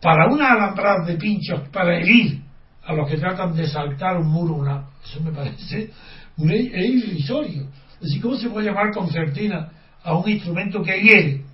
[0.05, 2.42] para una alambrada de pinchos para herir
[2.84, 5.90] a los que tratan de saltar un muro, una, eso me parece
[6.36, 7.68] un es irrisorio.
[8.02, 11.44] Así, ¿cómo se puede llamar concertina a un instrumento que hiere?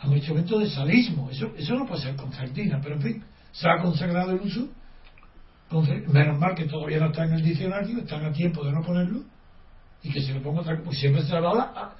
[0.00, 1.30] A un instrumento de sadismo.
[1.30, 4.68] Eso, eso no puede ser concertina, pero en fin, se ha consagrado el uso.
[6.08, 9.20] Menos mal que todavía no está en el diccionario, están a tiempo de no ponerlo
[10.02, 11.92] y que se lo ponga otra pues siempre se habla.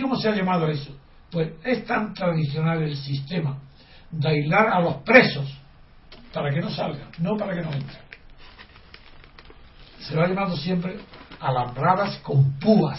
[0.00, 0.96] ¿Cómo se ha llamado eso?
[1.32, 3.58] Pues es tan tradicional el sistema
[4.18, 5.46] de aislar a los presos
[6.32, 8.04] para que no salgan, no para que no entren.
[10.00, 10.98] Se lo ha llamado siempre
[11.40, 12.98] alambradas con púas.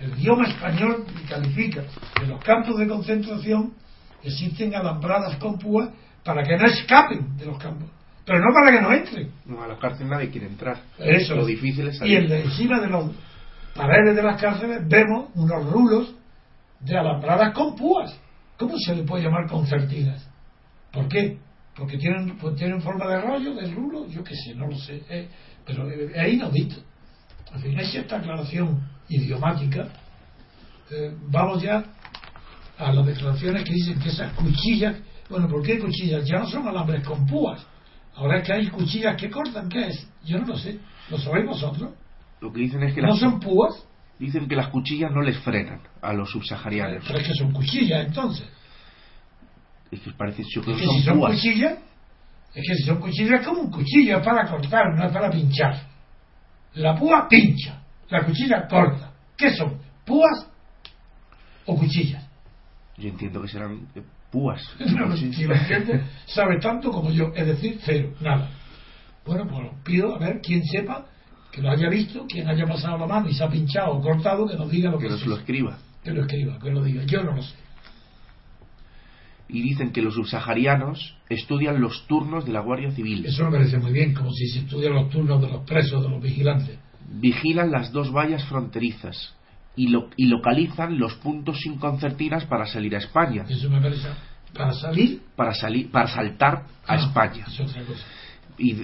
[0.00, 1.82] El idioma español califica
[2.14, 3.74] que en los campos de concentración
[4.22, 5.90] existen alambradas con púas
[6.24, 7.88] para que no escapen de los campos,
[8.24, 9.32] pero no para que no entren.
[9.46, 10.78] No, a la cárcel nadie quiere entrar.
[10.98, 11.34] Eso.
[11.34, 12.12] Lo difícil es salir.
[12.12, 13.10] Y en encima de los
[13.74, 16.14] paredes de las cárceles vemos unos rulos
[16.80, 18.18] de alambradas con púas.
[18.58, 20.28] ¿Cómo se le puede llamar concertinas?
[20.92, 21.38] ¿Por qué?
[21.74, 25.02] Porque tienen, pues tienen forma de rollo, de rulo, yo qué sé, no lo sé.
[25.08, 25.28] Eh,
[25.64, 26.76] pero es inaudito.
[27.54, 29.88] En fin, es esta aclaración idiomática.
[30.90, 31.84] Eh, vamos ya
[32.78, 34.96] a las declaraciones que dicen que esas cuchillas,
[35.28, 36.26] bueno, ¿por qué cuchillas?
[36.26, 37.64] Ya no son alambres con púas.
[38.14, 40.06] Ahora es que hay cuchillas que cortan, ¿qué es?
[40.24, 40.78] Yo no lo sé.
[41.10, 41.90] ¿Lo sabéis vosotros?
[42.40, 43.86] Lo que dicen es que ¿No son púas?
[44.22, 47.02] Dicen que las cuchillas no les frenan a los subsaharianos.
[47.08, 48.46] Pero es que son cuchillas entonces.
[49.90, 51.78] Es que parece yo que, si son cuchillas,
[52.54, 55.28] es que si son cuchillas es como un cuchillo, es para cortar, no es para
[55.28, 55.88] pinchar.
[56.74, 59.12] La púa pincha, la cuchilla corta.
[59.36, 59.80] ¿Qué son?
[60.06, 60.46] ¿Púas
[61.66, 62.24] o cuchillas?
[62.98, 64.62] Yo entiendo que serán eh, púas.
[64.78, 68.50] No, si lo entiende, sabe tanto como yo, es decir, cero, nada.
[69.26, 71.06] Bueno, pues pido a ver quién sepa
[71.52, 74.46] que lo haya visto, quien haya pasado la mano y se ha pinchado o cortado,
[74.48, 75.78] que nos diga lo que, que nos lo escriba.
[76.02, 77.04] Que lo escriba, que lo diga.
[77.04, 77.54] Yo no lo sé.
[79.48, 83.26] Y dicen que los subsaharianos estudian los turnos de la Guardia Civil.
[83.26, 86.08] Eso me parece muy bien, como si se estudian los turnos de los presos, de
[86.08, 86.78] los vigilantes.
[87.20, 89.34] Vigilan las dos vallas fronterizas
[89.76, 93.44] y, lo, y localizan los puntos sin concertinas para salir a España.
[93.46, 94.08] Eso me parece.
[94.54, 95.20] ¿Para salir?
[95.36, 96.54] Para, salir, para saltar
[96.86, 97.44] a Ah, España.
[97.46, 98.04] Es otra cosa.
[98.58, 98.74] y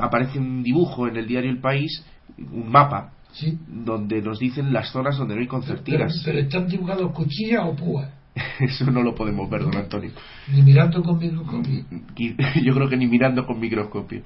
[0.00, 2.02] aparece un dibujo en el diario El País,
[2.38, 3.58] un mapa, Sí.
[3.68, 6.22] donde nos dicen las zonas donde no hay Pero, concertinas.
[6.24, 8.08] pero están dibujados cuchillas o púas.
[8.60, 10.10] Eso no lo podemos ver, don Antonio.
[10.52, 11.84] Ni mirando con microscopio.
[12.64, 14.22] Yo creo que ni mirando con microscopio.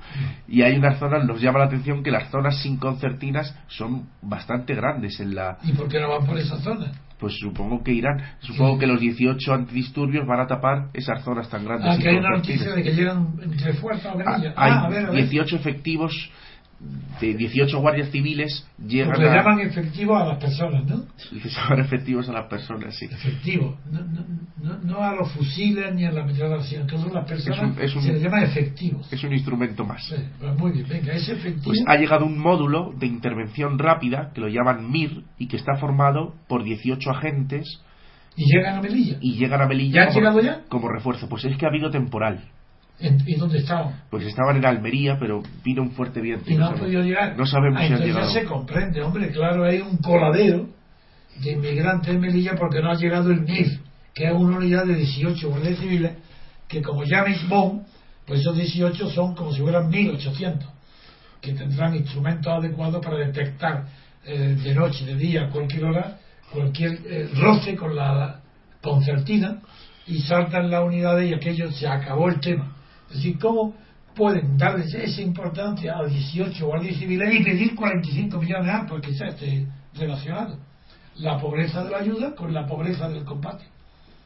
[0.47, 4.75] Y hay unas zonas, nos llama la atención que las zonas sin concertinas son bastante
[4.75, 5.59] grandes en la.
[5.63, 6.97] ¿Y por qué no van por esas zonas?
[7.19, 8.23] Pues supongo que irán.
[8.41, 11.89] Supongo que los 18 antidisturbios van a tapar esas zonas tan grandes.
[11.91, 14.55] Ah, que hay una noticia de que llegan refuerzos a Venilla.
[14.57, 15.23] Ah, hay ah, a ver, a ver.
[15.29, 16.31] 18 efectivos
[17.21, 21.07] de 18 guardias civiles llegan Porque le llaman efectivos a las personas, ¿no?
[21.17, 23.07] Se llaman efectivos a las personas, sí.
[23.07, 24.01] Efectivos, no,
[24.63, 28.13] no, no, a los fusiles ni a la metralla, sino a todas las personas se
[28.13, 29.13] les llama efectivos.
[29.13, 30.15] Es un instrumento más.
[30.39, 31.65] pues muy bien, venga, es efectivo.
[31.65, 35.77] Pues ha llegado un módulo de intervención rápida que lo llaman MIR y que está
[35.77, 37.83] formado por 18 agentes.
[38.37, 39.17] ¿Y llegan a Melilla?
[39.21, 40.05] Y llegan a Melilla.
[40.05, 40.63] ¿Ya han llegado ya?
[40.69, 41.29] Como refuerzo.
[41.29, 42.45] Pues es que ha habido temporal.
[43.01, 44.03] ¿Y dónde estaban?
[44.11, 46.51] Pues estaban en Almería, pero vino un fuerte viento.
[46.51, 47.37] ¿Y no, han podido llegar?
[47.37, 48.27] No sabemos si han llegado.
[48.27, 50.69] Ya se comprende, hombre, claro, hay un coladero
[51.41, 53.79] de inmigrantes en Melilla porque no ha llegado el MIR,
[54.13, 56.13] que es una unidad de 18 guardias civiles,
[56.67, 57.87] que como James Bond,
[58.27, 60.69] pues esos 18 son como si fueran 1800,
[61.41, 63.87] que tendrán instrumentos adecuados para detectar
[64.25, 66.19] eh, de noche, de día, cualquier hora,
[66.53, 68.41] cualquier eh, roce con la
[68.83, 69.61] concertina
[70.09, 72.75] y saltan las unidades y aquello se acabó el tema
[73.11, 73.75] es decir, ¿cómo
[74.15, 78.89] pueden darles esa importancia a 18 guardias civiles y pedir 45 millones más?
[78.89, 80.59] Porque se esté relacionado.
[81.17, 83.65] La pobreza de la ayuda con la pobreza del combate,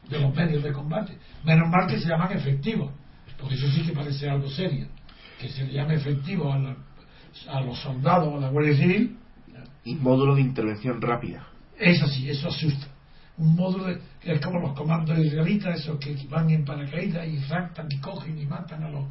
[0.09, 1.17] de los medios de combate.
[1.43, 2.91] Menos mal que se llaman efectivos,
[3.39, 4.87] porque eso sí que parece algo serio.
[5.39, 6.75] Que se le llame efectivo a,
[7.51, 9.17] a los soldados o a la Guardia Civil.
[9.85, 11.45] Y módulo de intervención rápida.
[11.77, 12.92] Eso sí, eso asusta
[13.37, 17.87] un módulo que es como los comandos israelitas, esos que van en paracaídas y raptan
[17.89, 19.05] y cogen y matan a los,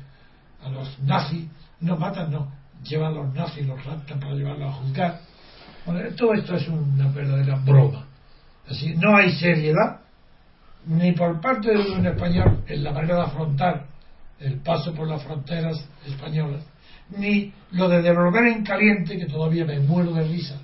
[0.63, 1.47] a los nazis.
[1.81, 2.53] No matan, no,
[2.85, 5.21] llevan a los nazis, los raptan para llevarlos a juzgar.
[6.17, 8.07] Todo esto es una verdadera broma.
[8.69, 10.03] Así, no hay seriedad
[10.87, 13.87] ni por parte de un español en la manera de afrontar
[14.41, 16.65] el paso por las fronteras españolas,
[17.17, 20.61] ni lo de devolver en caliente, que todavía me muero de risa,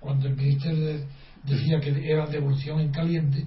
[0.00, 1.04] cuando el Ministerio de
[1.48, 3.46] decía que era devolución en caliente,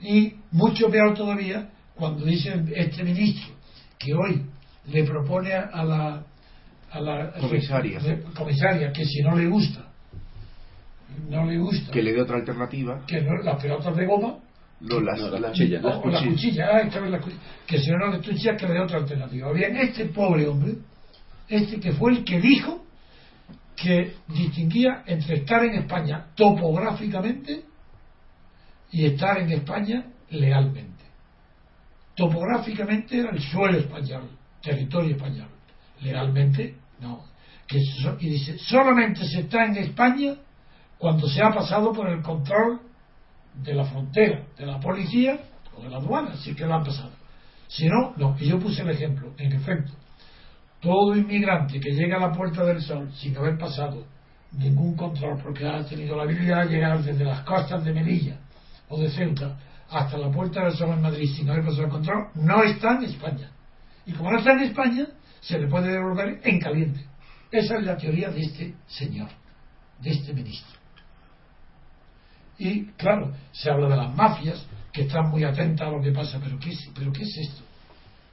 [0.00, 3.54] y mucho peor todavía cuando dice este ministro
[3.98, 4.42] que hoy
[4.86, 6.24] le propone a la,
[6.90, 8.00] a la comisaria.
[8.34, 9.88] comisaria que si no le gusta,
[11.28, 14.38] no le gusta, que le dé otra alternativa, que no, las pelotas de goma,
[14.80, 16.88] no, las, las, cuchillas, las cuchillas, ah,
[17.66, 19.52] que si no las cuchillas que le dé otra alternativa.
[19.52, 20.74] Bien, este pobre hombre,
[21.48, 22.84] este que fue el que dijo
[23.80, 27.64] que distinguía entre estar en España topográficamente
[28.90, 31.04] y estar en España legalmente.
[32.16, 35.48] Topográficamente era el suelo español, territorio español.
[36.00, 37.24] Legalmente, no.
[37.68, 37.78] Que,
[38.18, 40.34] y dice, solamente se está en España
[40.98, 42.80] cuando se ha pasado por el control
[43.62, 45.38] de la frontera, de la policía
[45.76, 47.12] o de la aduana, si que lo han pasado.
[47.68, 48.36] Si no, no.
[48.40, 49.92] Y yo puse el ejemplo, en efecto,
[50.80, 54.06] todo inmigrante que llega a la Puerta del Sol sin haber pasado
[54.52, 58.38] ningún control, porque ha tenido la habilidad de llegar desde las costas de Melilla
[58.88, 59.58] o de Ceuta
[59.90, 63.04] hasta la Puerta del Sol en Madrid sin haber pasado el control, no está en
[63.04, 63.50] España.
[64.06, 65.06] Y como no está en España,
[65.40, 67.04] se le puede devolver en caliente.
[67.50, 69.28] Esa es la teoría de este señor,
[70.00, 70.78] de este ministro.
[72.58, 76.40] Y claro, se habla de las mafias que están muy atentas a lo que pasa,
[76.42, 77.62] pero ¿qué pero qué es esto?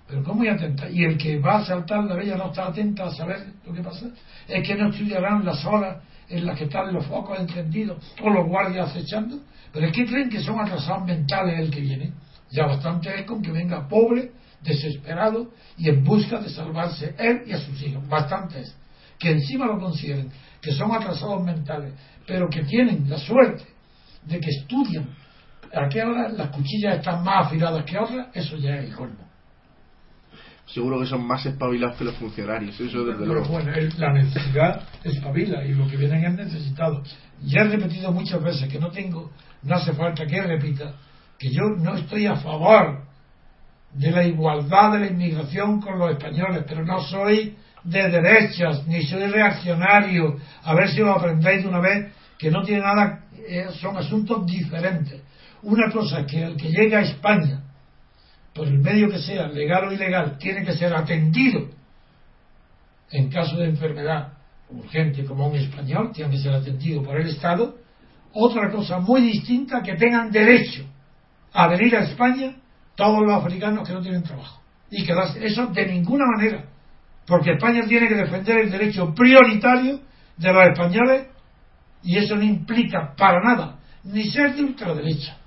[0.07, 0.89] Pero ¿cómo muy atenta?
[0.89, 3.81] Y el que va a saltar la bella no está atenta a saber lo que
[3.81, 4.07] pasa.
[4.47, 8.47] Es que no estudiarán las horas en las que están los focos encendidos o los
[8.47, 9.39] guardias acechando.
[9.73, 12.13] Pero es que creen que son atrasados mentales el que viene.
[12.51, 14.31] Ya bastante es con que venga pobre,
[14.61, 18.07] desesperado y en busca de salvarse él y a sus hijos.
[18.07, 18.75] Bastante es.
[19.17, 20.29] Que encima lo consideren
[20.61, 21.93] que son atrasados mentales,
[22.27, 23.63] pero que tienen la suerte
[24.23, 25.09] de que estudian
[25.73, 29.24] a qué hora las cuchillas están más afiladas que otras, eso ya es el colmo
[30.65, 32.79] seguro que son más espabilados que los funcionarios.
[32.79, 33.47] Eso desde luego.
[33.47, 37.03] Bueno, la necesidad espabila y lo que vienen es necesitado.
[37.43, 39.31] Ya he repetido muchas veces que no tengo,
[39.63, 40.93] no hace falta que repita,
[41.37, 43.03] que yo no estoy a favor
[43.93, 49.03] de la igualdad de la inmigración con los españoles, pero no soy de derechas, ni
[49.03, 50.37] soy reaccionario.
[50.63, 54.45] A ver si lo aprendéis de una vez, que no tiene nada, eh, son asuntos
[54.45, 55.21] diferentes.
[55.61, 57.64] Una cosa es que el que llega a España
[58.55, 61.67] por el medio que sea, legal o ilegal, tiene que ser atendido
[63.11, 64.31] en caso de enfermedad
[64.69, 67.75] urgente como un español, tiene que ser atendido por el Estado.
[68.31, 70.85] Otra cosa muy distinta, que tengan derecho
[71.51, 72.55] a venir a España
[72.95, 74.61] todos los africanos que no tienen trabajo.
[74.89, 76.65] Y que eso de ninguna manera,
[77.27, 79.99] porque España tiene que defender el derecho prioritario
[80.37, 81.27] de los españoles
[82.03, 85.37] y eso no implica para nada ni ser de ultraderecha,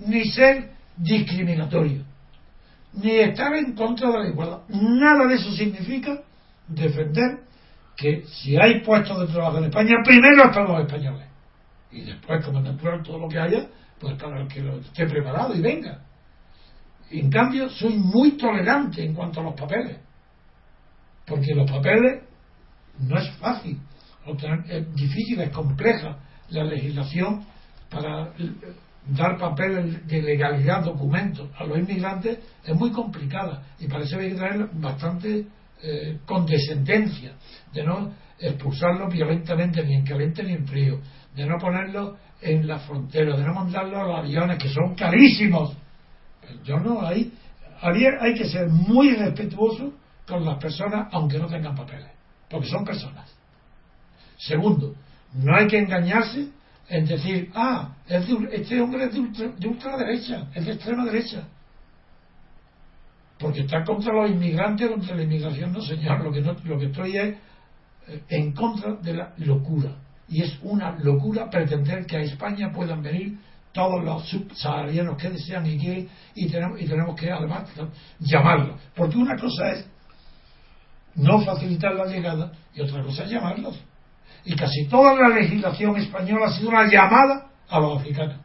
[0.00, 2.04] ni ser discriminatorio,
[2.94, 4.60] ni estar en contra de la igualdad.
[4.68, 6.22] Nada de eso significa
[6.68, 7.40] defender
[7.96, 11.28] que si hay puestos de trabajo en España, primero están los españoles.
[11.90, 13.68] Y después, como natural, todo lo que haya,
[14.00, 16.02] pues para el que lo esté preparado y venga.
[17.10, 19.98] En cambio, soy muy tolerante en cuanto a los papeles.
[21.26, 22.22] Porque los papeles
[22.98, 23.78] no es fácil.
[24.68, 26.18] Es difícil, es compleja
[26.48, 27.44] la legislación
[27.90, 28.32] para
[29.06, 34.68] dar papeles de legalidad, documentos a los inmigrantes es muy complicada y parece que traer
[34.72, 35.46] bastante
[35.82, 37.32] eh, condescendencia
[37.72, 41.00] de no expulsarlos violentamente ni en caliente ni en frío,
[41.34, 45.76] de no ponerlos en la frontera, de no mandarlos a los aviones que son carísimos.
[46.64, 47.32] Yo no, hay,
[47.80, 49.92] hay que ser muy respetuoso
[50.26, 52.10] con las personas aunque no tengan papeles,
[52.48, 53.30] porque son personas.
[54.38, 54.94] Segundo,
[55.34, 56.48] no hay que engañarse
[56.88, 61.48] en decir, ah, este hombre es de, de ultraderecha, es de extrema derecha.
[63.38, 66.86] Porque está contra los inmigrantes, contra la inmigración, no señor, lo que, no, lo que
[66.86, 67.36] estoy es
[68.06, 69.96] eh, en contra de la locura.
[70.28, 73.38] Y es una locura pretender que a España puedan venir
[73.72, 77.68] todos los subsaharianos que desean y quieren y tenemos, y tenemos que además
[78.20, 78.80] llamarlos.
[78.94, 79.86] Porque una cosa es
[81.16, 83.78] no facilitar la llegada y otra cosa es llamarlos.
[84.44, 88.36] Y casi toda la legislación española ha sido una llamada a los africanos.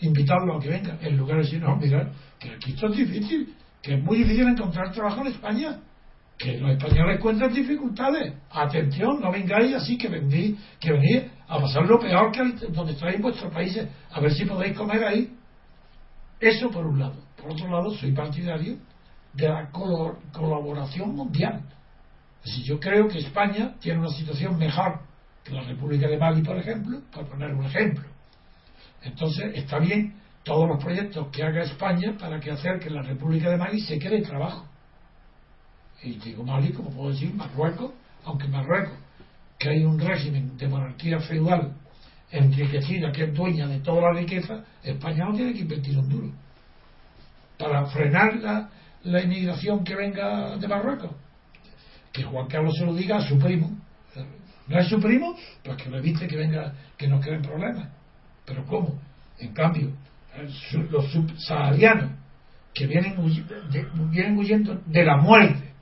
[0.00, 2.06] Invitarlos a que vengan, en lugar de decir, no, mirad,
[2.38, 5.80] que aquí esto es difícil, que es muy difícil encontrar trabajo en España,
[6.38, 8.34] que los españoles encuentran dificultades.
[8.50, 13.16] Atención, no vengáis así que venís, que venís a pasar lo peor que donde estáis
[13.16, 15.34] en vuestros países, a ver si podéis comer ahí.
[16.38, 17.16] Eso por un lado.
[17.36, 18.76] Por otro lado, soy partidario
[19.34, 21.62] de la colaboración mundial.
[22.44, 25.00] Si yo creo que España tiene una situación mejor
[25.44, 28.04] que la República de Mali, por ejemplo, por poner un ejemplo.
[29.02, 30.14] Entonces, está bien
[30.44, 34.22] todos los proyectos que haga España para que acerque la República de Mali se quede
[34.22, 34.66] trabajo.
[36.02, 37.92] Y digo Mali, como puedo decir, Marruecos,
[38.24, 38.96] aunque Marruecos,
[39.58, 41.74] que hay un régimen de monarquía feudal
[42.30, 46.30] enriquecida, que es dueña de toda la riqueza, España no tiene que invertir un duro
[47.58, 48.70] para frenar la,
[49.02, 51.10] la inmigración que venga de Marruecos
[52.18, 53.70] que Juan Carlos se lo diga a su primo.
[54.66, 55.36] ¿No es su primo?
[55.62, 57.88] Pues que lo evite que venga, que nos creen problemas.
[58.44, 59.00] Pero ¿cómo?
[59.38, 59.92] En cambio,
[60.90, 62.10] los subsaharianos
[62.74, 63.14] que vienen,
[64.10, 65.72] vienen huyendo de la muerte,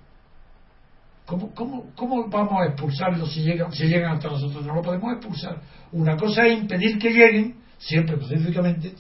[1.25, 4.65] ¿cómo, cómo, cómo vamos a expulsarlos si llegan, si llegan hasta nosotros?
[4.65, 5.61] No lo podemos expulsar.
[5.93, 8.95] Una cosa es impedir que lleguen, siempre pacíficamente,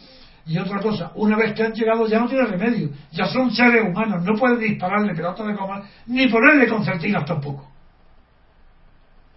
[0.46, 3.82] y otra cosa, una vez que han llegado ya no tiene remedio, ya son seres
[3.84, 7.68] humanos, no pueden dispararle pelotas de goma, ni ponerle concertinas tampoco.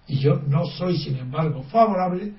[0.05, 2.33] Y yo no soy, sin embargo, favorable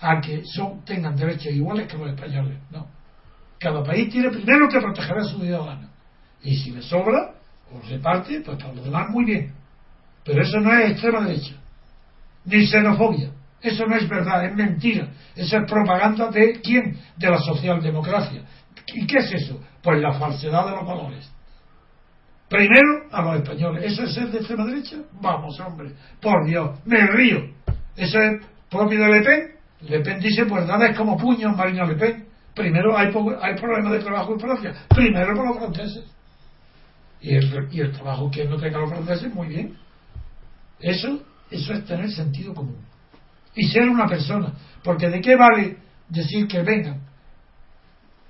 [0.00, 2.58] a que son, tengan derechos iguales que los españoles.
[2.72, 2.88] No.
[3.58, 5.90] Cada país tiene primero que proteger a sus ciudadanos.
[6.42, 7.32] Y si le sobra,
[7.72, 9.54] o reparte, pues para lo demás muy bien.
[10.24, 11.54] Pero eso no es extrema derecha,
[12.44, 13.30] ni xenofobia.
[13.60, 15.08] Eso no es verdad, es mentira.
[15.34, 16.98] Eso es propaganda de quién?
[17.16, 18.42] De la socialdemocracia.
[18.94, 19.60] ¿Y qué es eso?
[19.82, 21.32] Pues la falsedad de los valores.
[22.48, 23.92] Primero a los españoles.
[23.92, 24.96] ¿Eso es ser de extrema derecha?
[25.20, 25.92] Vamos, hombre.
[26.20, 27.54] Por Dios, me río.
[27.96, 29.52] Eso es propio de Le Pen.
[29.80, 32.26] Le Pen dice, pues nada es como puños Marina Le Pen.
[32.54, 33.08] Primero hay,
[33.42, 34.74] hay problemas de trabajo en Francia.
[34.88, 36.04] Primero para los franceses.
[37.20, 39.76] Y el, y el trabajo que no tenga los franceses, muy bien.
[40.78, 42.76] Eso, eso es tener sentido común
[43.56, 44.52] y ser una persona.
[44.84, 45.78] Porque ¿de qué vale
[46.08, 47.00] decir que vengan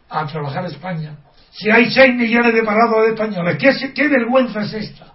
[0.08, 1.18] a trabajar a España
[1.50, 3.58] si hay 6 millones de parados de españoles?
[3.58, 5.12] ¿Qué, qué vergüenza es esta?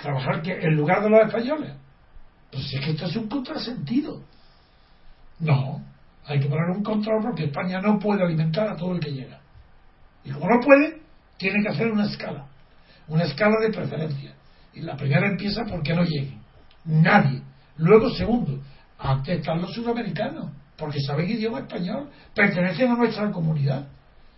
[0.00, 1.72] Trabajar en lugar de los españoles.
[2.52, 4.22] Pues es que esto es un contrasentido.
[5.40, 5.82] No,
[6.26, 9.40] hay que poner un control porque España no puede alimentar a todo el que llega.
[10.24, 11.00] Y como no puede,
[11.36, 12.46] tiene que hacer una escala.
[13.08, 14.34] Una escala de preferencia.
[14.74, 16.40] Y la primera empieza porque no lleguen.
[16.84, 17.42] Nadie
[17.78, 18.60] Luego, segundo,
[18.98, 23.88] antes están los sudamericanos, porque saben idioma español, pertenecen a nuestra comunidad.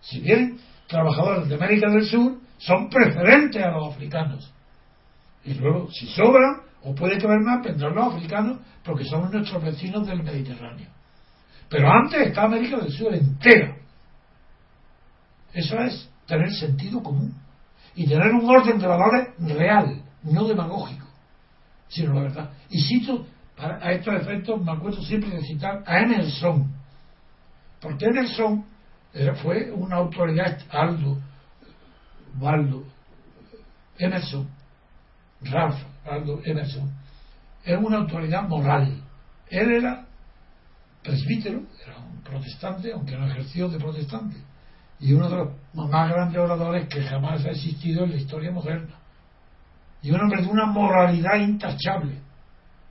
[0.01, 4.53] Si bien trabajadores de América del Sur, son preferentes a los africanos.
[5.43, 9.63] Y luego, si sobran, o puede que haber más, vendrán los africanos, porque son nuestros
[9.63, 10.87] vecinos del Mediterráneo.
[11.69, 13.77] Pero antes está América del Sur entera.
[15.53, 17.33] Eso es tener sentido común
[17.95, 21.10] y tener un orden de valores real, no demagógico
[21.91, 22.49] sino la verdad.
[22.69, 23.25] Y cito,
[23.57, 26.73] a estos efectos, me acuerdo siempre de citar a Emerson,
[27.79, 28.65] porque Emerson
[29.43, 31.17] fue una autoridad, Aldo,
[32.39, 32.83] Waldo,
[33.99, 34.49] Emerson,
[35.41, 35.77] Ralph,
[36.09, 36.91] Aldo Emerson,
[37.63, 39.03] es una autoridad moral.
[39.49, 40.07] Él era
[41.03, 44.37] presbítero, era un protestante, aunque no ejerció de protestante,
[44.99, 48.95] y uno de los más grandes oradores que jamás ha existido en la historia moderna.
[50.01, 52.17] Y un hombre de una moralidad intachable.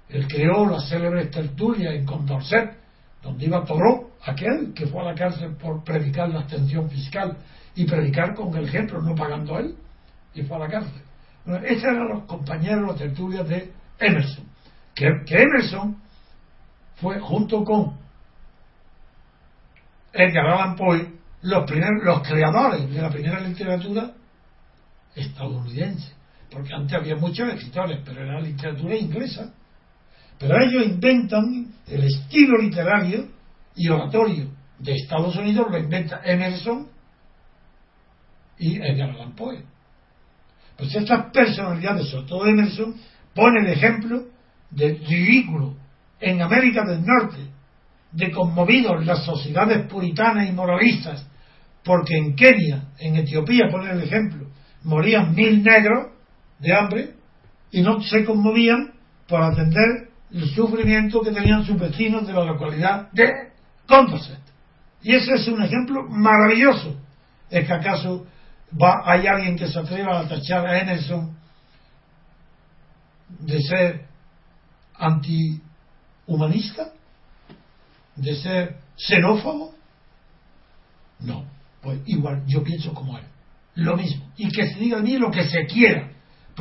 [0.09, 2.77] Él creó las célebres tertulias en Condorcet,
[3.23, 7.37] donde iba Toró, aquel que fue a la cárcel por predicar la abstención fiscal
[7.75, 9.75] y predicar con el ejemplo, no pagando él,
[10.35, 11.03] y fue a la cárcel.
[11.45, 14.45] Bueno, esos eran los compañeros, los tertulias de Emerson.
[14.95, 15.97] Que, Emerson
[16.97, 17.99] fue junto con
[20.13, 21.13] Edgar Allan Poe
[21.43, 24.13] los, primeros, los creadores de la primera literatura
[25.15, 26.20] estadounidense.
[26.51, 29.53] Porque antes había muchos escritores, pero era literatura inglesa.
[30.39, 33.29] Pero ellos inventan el estilo literario
[33.77, 36.89] y oratorio de Estados Unidos, lo inventa Emerson
[38.59, 39.63] y Edgar Allan Poe.
[40.77, 42.95] Pues estas personalidades, sobre todo Emerson,
[43.35, 44.29] ponen el ejemplo
[44.71, 45.77] de ridículo
[46.21, 47.39] en América del Norte,
[48.13, 51.27] de conmovidos las sociedades puritanas y moralistas,
[51.85, 54.49] porque en Kenia, en Etiopía, ponen el ejemplo,
[54.83, 56.13] morían mil negros
[56.61, 57.15] de hambre
[57.71, 58.93] y no se conmovían
[59.27, 63.51] por atender el sufrimiento que tenían sus vecinos de la localidad de
[63.87, 64.39] Condorcet.
[65.03, 66.97] Y ese es un ejemplo maravilloso.
[67.49, 68.27] ¿Es que acaso
[68.81, 71.37] va, hay alguien que se atreva a tachar a Emerson
[73.41, 74.07] de ser
[74.95, 76.93] antihumanista?
[78.15, 79.75] ¿De ser xenófobo?
[81.21, 81.45] No,
[81.81, 83.25] pues igual yo pienso como él.
[83.75, 84.31] Lo mismo.
[84.37, 86.11] Y que se diga a mí lo que se quiera.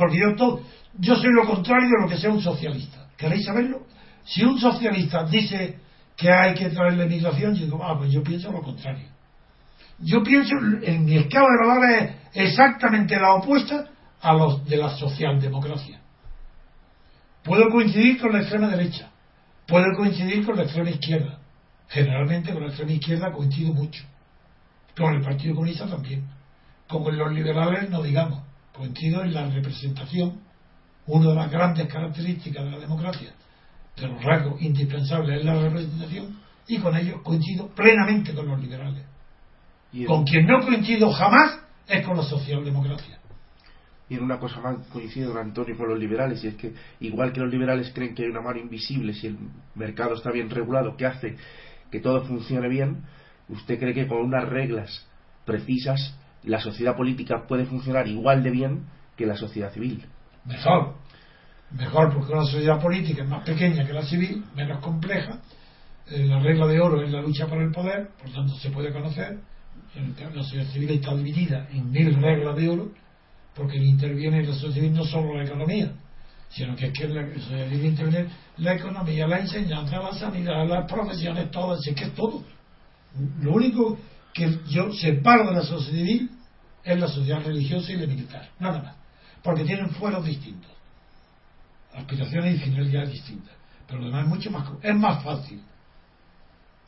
[0.00, 0.62] Porque yo todo,
[0.98, 3.06] yo soy lo contrario de lo que sea un socialista.
[3.18, 3.82] ¿Queréis saberlo?
[4.24, 5.78] Si un socialista dice
[6.16, 9.04] que hay que traer la inmigración, yo digo, ah, pues yo pienso lo contrario.
[9.98, 13.90] Yo pienso, en mi escala de valores es exactamente la opuesta
[14.22, 16.00] a los de la socialdemocracia.
[17.44, 19.10] Puedo coincidir con la extrema derecha,
[19.66, 21.40] puedo coincidir con la extrema izquierda.
[21.88, 24.02] Generalmente con la extrema izquierda coincido mucho.
[24.96, 26.24] Con el Partido Comunista también.
[26.88, 28.49] Con los liberales no digamos.
[28.80, 30.40] Coincido en la representación,
[31.06, 33.30] una de las grandes características de la democracia,
[33.94, 39.04] de los rasgos indispensables es la representación, y con ellos coincido plenamente con los liberales.
[40.06, 43.18] Con quien no coincido jamás es con la socialdemocracia.
[44.08, 47.34] Y en una cosa más coincido con Antonio con los liberales, y es que igual
[47.34, 49.36] que los liberales creen que hay una mano invisible si el
[49.74, 51.36] mercado está bien regulado que hace
[51.90, 53.02] que todo funcione bien,
[53.50, 55.06] ¿usted cree que con unas reglas
[55.44, 58.86] precisas la sociedad política puede funcionar igual de bien
[59.16, 60.04] que la sociedad civil?
[60.44, 60.94] Mejor.
[61.72, 65.40] Mejor porque una sociedad política es más pequeña que la civil, menos compleja.
[66.08, 68.92] Eh, la regla de oro es la lucha por el poder, por tanto se puede
[68.92, 69.38] conocer
[69.94, 72.92] la sociedad civil está dividida en mil reglas de oro,
[73.54, 75.92] porque interviene en la sociedad civil no solo la economía,
[76.48, 80.90] sino que es que la sociedad civil interviene la economía, la enseñanza, la sanidad, las
[80.90, 82.44] profesiones, todas, es que es todo.
[83.40, 83.98] Lo único
[84.32, 86.30] que yo separo de la sociedad civil
[86.84, 88.96] es la sociedad religiosa y la militar, nada más,
[89.42, 90.70] porque tienen fueros distintos,
[91.94, 93.54] aspiraciones y finalidades distintas,
[93.86, 95.62] pero además es mucho más, es más fácil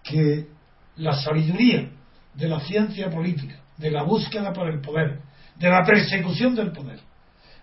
[0.02, 0.48] que
[0.97, 1.90] la sabiduría
[2.35, 5.20] de la ciencia política, de la búsqueda por el poder,
[5.56, 7.01] de la persecución del poder.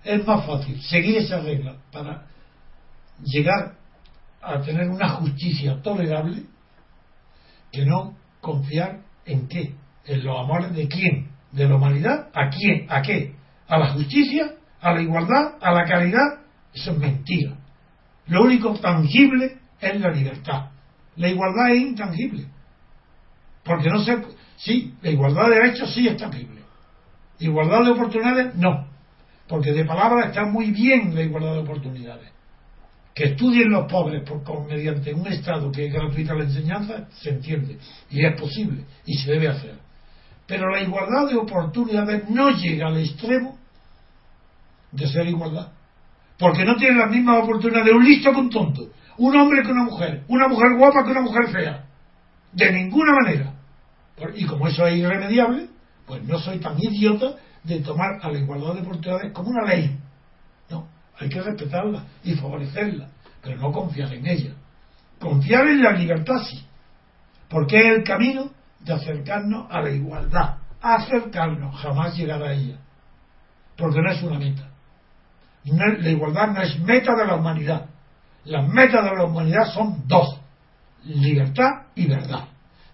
[0.03, 2.25] Es más fácil seguir esa regla para
[3.23, 3.75] llegar
[4.41, 6.43] a tener una justicia tolerable
[7.71, 9.01] que no confiar
[9.31, 9.73] en qué,
[10.05, 13.35] en los amores de quién, de la humanidad, a quién, a qué,
[13.67, 16.39] a la justicia, a la igualdad, a la caridad.
[16.73, 17.55] Eso es mentira.
[18.27, 20.69] Lo único tangible es la libertad.
[21.15, 22.45] La igualdad es intangible.
[23.63, 24.23] Porque no se,
[24.59, 26.61] Sí, la igualdad de derechos sí es tangible.
[27.39, 28.87] Igualdad de oportunidades, no.
[29.47, 32.29] Porque de palabra está muy bien la igualdad de oportunidades.
[33.13, 37.77] Que estudien los pobres por, mediante un Estado que es gratuita la enseñanza, se entiende.
[38.09, 38.85] Y es posible.
[39.05, 39.75] Y se debe hacer.
[40.47, 43.57] Pero la igualdad de oportunidades no llega al extremo
[44.91, 45.71] de ser igualdad.
[46.37, 48.89] Porque no tiene las mismas oportunidades un listo con un tonto.
[49.17, 50.23] Un hombre con una mujer.
[50.27, 51.85] Una mujer guapa con una mujer fea.
[52.53, 53.53] De ninguna manera.
[54.35, 55.67] Y como eso es irremediable,
[56.05, 59.97] pues no soy tan idiota de tomar a la igualdad de oportunidades como una ley.
[61.19, 63.09] Hay que respetarla y favorecerla,
[63.41, 64.53] pero no confiar en ella.
[65.19, 66.65] Confiar en la libertad sí,
[67.49, 70.57] porque es el camino de acercarnos a la igualdad.
[70.81, 72.77] Acercarnos, jamás llegar a ella,
[73.77, 74.69] porque no es una meta.
[75.65, 77.85] la igualdad no es meta de la humanidad.
[78.45, 80.39] Las metas de la humanidad son dos,
[81.03, 82.47] libertad y verdad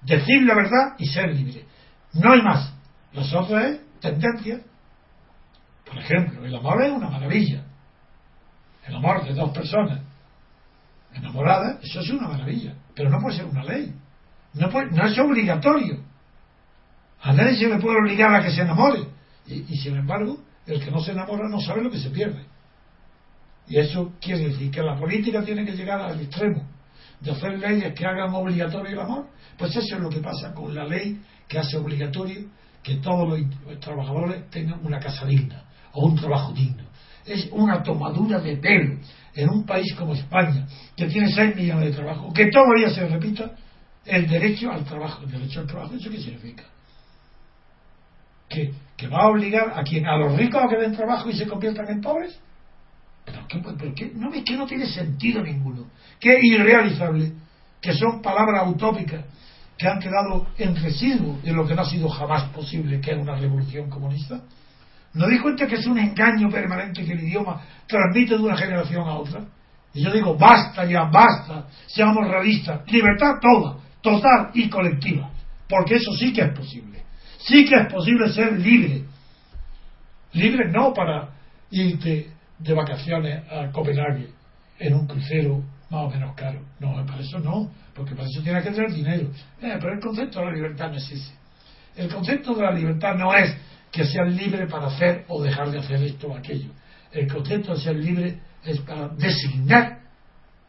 [0.06, 1.65] decir la verdad y ser libre.
[2.14, 2.73] No hay más.
[3.14, 4.61] Las otras es tendencia.
[5.85, 7.65] Por ejemplo, el amor es una maravilla.
[8.88, 9.99] El amor de dos personas.
[11.14, 13.94] enamorada, eso es una maravilla, pero no puede ser una ley.
[14.53, 15.99] No, no es obligatorio.
[17.22, 19.07] A nadie se le puede obligar a que se enamore.
[19.48, 22.45] Y, sin embargo, el que no se enamora no sabe lo que se pierde.
[23.68, 26.68] Y eso quiere decir que la política tiene que llegar al extremo
[27.20, 29.28] de hacer leyes que hagan obligatorio el amor.
[29.57, 32.48] Pues eso es lo que pasa con la ley que hace obligatorio
[32.84, 35.64] que todos los trabajadores tengan una casa digna
[35.94, 36.84] o un trabajo digno.
[37.26, 38.99] Es una tomadura de pelo
[39.34, 43.52] en un país como España, que tiene 6 millones de trabajos, que todavía se repita
[44.06, 45.23] el derecho al trabajo.
[45.23, 46.64] ¿El derecho al trabajo eso qué significa?
[48.47, 51.34] ¿Que, que va a obligar a quien a los ricos a que den trabajo y
[51.35, 52.39] se conviertan en pobres?
[53.26, 53.47] ¿Pero
[53.95, 55.88] qué, No, es que no tiene sentido ninguno.
[56.19, 57.34] Que irrealizable.
[57.81, 59.26] Que son palabras utópicas
[59.77, 63.18] que han quedado en residuo de lo que no ha sido jamás posible, que es
[63.18, 64.41] una revolución comunista.
[65.16, 69.08] ¿No di cuenta que es un engaño permanente que el idioma transmite de una generación
[69.08, 69.46] a otra?
[69.94, 75.32] Y yo digo, basta ya, basta, seamos realistas, libertad toda, total y colectiva,
[75.70, 77.02] porque eso sí que es posible.
[77.38, 79.04] Sí que es posible ser libre.
[80.34, 81.30] Libre no para
[81.72, 84.30] irte de vacaciones a Copenhague
[84.80, 86.60] en un crucero más o menos caro.
[86.82, 89.30] No, para eso no, porque para eso tiene que tener dinero.
[89.62, 91.34] Eh, pero el concepto de la libertad no es ese.
[91.96, 93.56] El concepto de la libertad no es
[93.95, 96.69] que seas libre para hacer o dejar de hacer esto o aquello.
[97.13, 99.99] El concepto de ser libre es para designar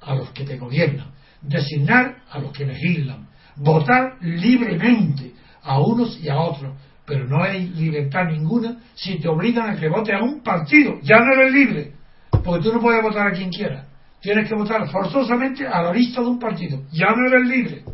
[0.01, 1.11] a los que te gobiernan,
[1.43, 3.27] designar a los que legislan,
[3.57, 5.33] votar libremente
[5.65, 6.73] a unos y a otros,
[7.05, 11.01] pero no hay libertad ninguna si te obligan a que vote a un partido.
[11.03, 11.93] Ya no eres libre,
[12.45, 13.87] porque tú no puedes votar a quien quiera.
[14.21, 16.83] Tienes que votar forzosamente a la lista de un partido.
[16.93, 17.85] Ya no eres libre.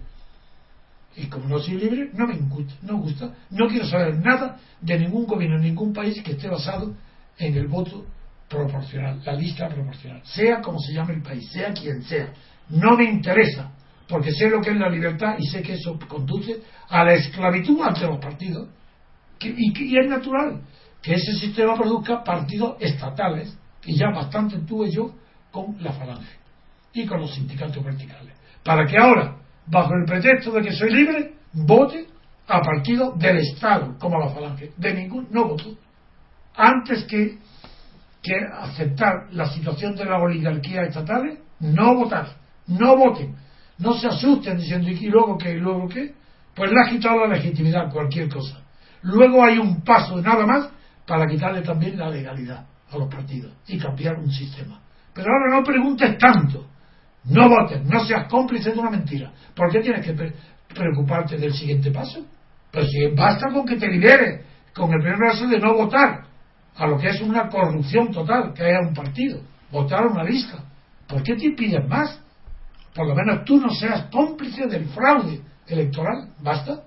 [1.16, 4.98] Y como no soy libre, no me gusta, no gusta, no quiero saber nada de
[4.98, 6.94] ningún gobierno, ningún país que esté basado
[7.38, 8.06] en el voto
[8.48, 12.32] proporcional, la lista proporcional, sea como se llame el país, sea quien sea.
[12.68, 13.72] No me interesa,
[14.08, 17.80] porque sé lo que es la libertad y sé que eso conduce a la esclavitud
[17.82, 18.68] ante los partidos
[19.40, 20.60] y, es natural
[21.00, 25.14] que ese sistema produzca partidos estatales, que ya bastante tuve yo
[25.50, 26.30] con la falange
[26.92, 28.34] y con los sindicatos verticales.
[28.62, 29.36] Para que ahora,
[29.66, 32.06] bajo el pretexto de que soy libre, vote
[32.48, 34.72] a partidos del Estado, como la falange.
[34.76, 35.76] De ningún, no voto.
[36.54, 37.38] Antes que,
[38.22, 42.28] que aceptar la situación de la oligarquía estatales, no votar,
[42.66, 43.36] no voten.
[43.78, 45.52] No se asusten diciendo, ¿y luego qué?
[45.52, 46.14] ¿Y luego qué?
[46.54, 48.60] Pues le ha quitado la legitimidad cualquier cosa.
[49.02, 50.68] Luego hay un paso nada más
[51.06, 54.80] para quitarle también la legalidad a los partidos y cambiar un sistema.
[55.14, 56.66] Pero ahora no preguntes tanto,
[57.24, 59.32] no votes, no seas cómplice de una mentira.
[59.54, 60.32] ¿Por qué tienes que
[60.74, 62.24] preocuparte del siguiente paso?
[62.70, 64.44] Pues si basta con que te liberes
[64.74, 66.24] con el primer paso de no votar
[66.74, 69.40] a lo que es una corrupción total, que haya un partido,
[69.70, 70.64] votar a una lista.
[71.06, 72.20] ¿Por qué te pides más?
[72.94, 76.30] Por lo menos tú no seas cómplice del fraude electoral.
[76.40, 76.82] ¿Basta?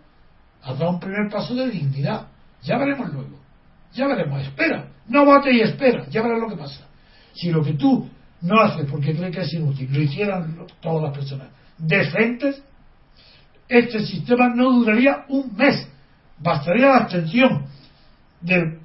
[0.65, 2.27] has dado un primer paso de dignidad.
[2.63, 3.39] Ya veremos luego.
[3.93, 4.41] Ya veremos.
[4.41, 4.87] Espera.
[5.07, 6.07] No vote y espera.
[6.09, 6.87] Ya verás lo que pasa.
[7.33, 8.09] Si lo que tú
[8.41, 11.47] no haces porque crees que es inútil, lo hicieran todas las personas
[11.77, 12.61] decentes,
[13.67, 15.87] este sistema no duraría un mes.
[16.37, 17.65] Bastaría la abstención
[18.41, 18.79] del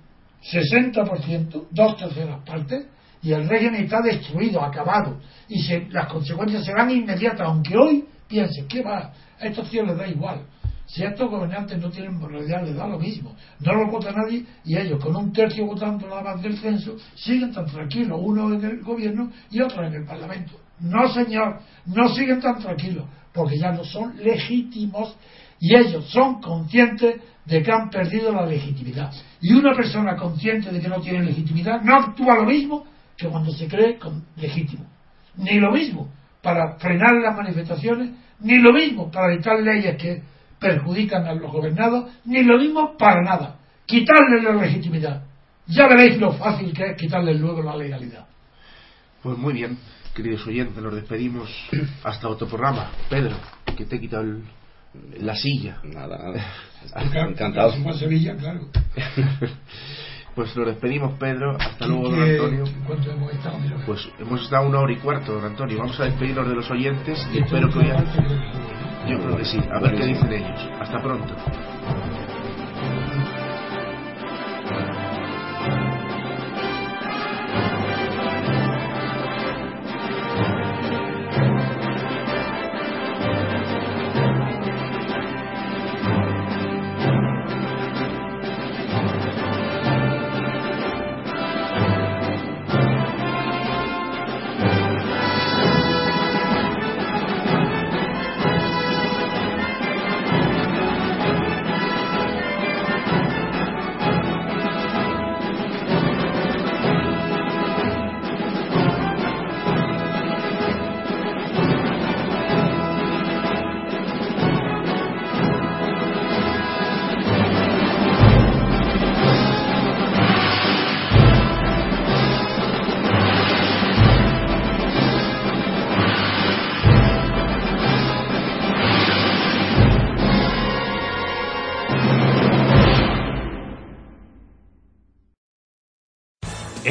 [0.52, 2.86] 60%, dos terceras partes,
[3.22, 8.82] y el régimen está destruido, acabado, y las consecuencias serán inmediatas, aunque hoy piense, ¿qué
[8.82, 9.12] va?
[9.38, 10.46] A estos tíos les da igual.
[10.92, 13.36] Si estos gobernantes no tienen moralidad, les da lo mismo.
[13.60, 17.52] No lo vota nadie y ellos, con un tercio votando nada más del censo, siguen
[17.52, 20.54] tan tranquilos, uno en el gobierno y otro en el Parlamento.
[20.80, 25.16] No, señor, no siguen tan tranquilos, porque ya no son legítimos
[25.60, 29.12] y ellos son conscientes de que han perdido la legitimidad.
[29.40, 32.84] Y una persona consciente de que no tiene legitimidad no actúa lo mismo
[33.16, 33.96] que cuando se cree
[34.36, 34.86] legítimo.
[35.36, 36.08] Ni lo mismo
[36.42, 38.10] para frenar las manifestaciones,
[38.40, 40.22] ni lo mismo para dictar leyes que
[40.60, 43.56] perjudican a los gobernados, ni lo mismo para nada.
[43.86, 45.22] Quitarles la legitimidad.
[45.66, 48.26] Ya veréis lo fácil que es quitarles luego la legalidad.
[49.22, 49.78] Pues muy bien,
[50.14, 51.50] queridos oyentes, nos despedimos
[52.04, 52.90] hasta otro programa.
[53.08, 53.36] Pedro,
[53.76, 54.24] que te he quitado
[55.18, 55.78] la silla.
[55.84, 56.44] Nada, nada.
[57.28, 57.72] Encantado.
[57.94, 58.68] Sevilla, claro.
[60.34, 61.56] Pues nos despedimos, Pedro.
[61.58, 62.64] Hasta luego, don Antonio.
[62.64, 63.58] hemos estado?
[63.84, 65.78] Pues hemos estado una hora y cuarto, don Antonio.
[65.78, 68.59] Vamos a despedirnos de los oyentes y espero que hoy.
[69.10, 69.58] Yo creo que sí.
[69.72, 70.68] A ver qué dicen ellos.
[70.78, 71.34] Hasta pronto.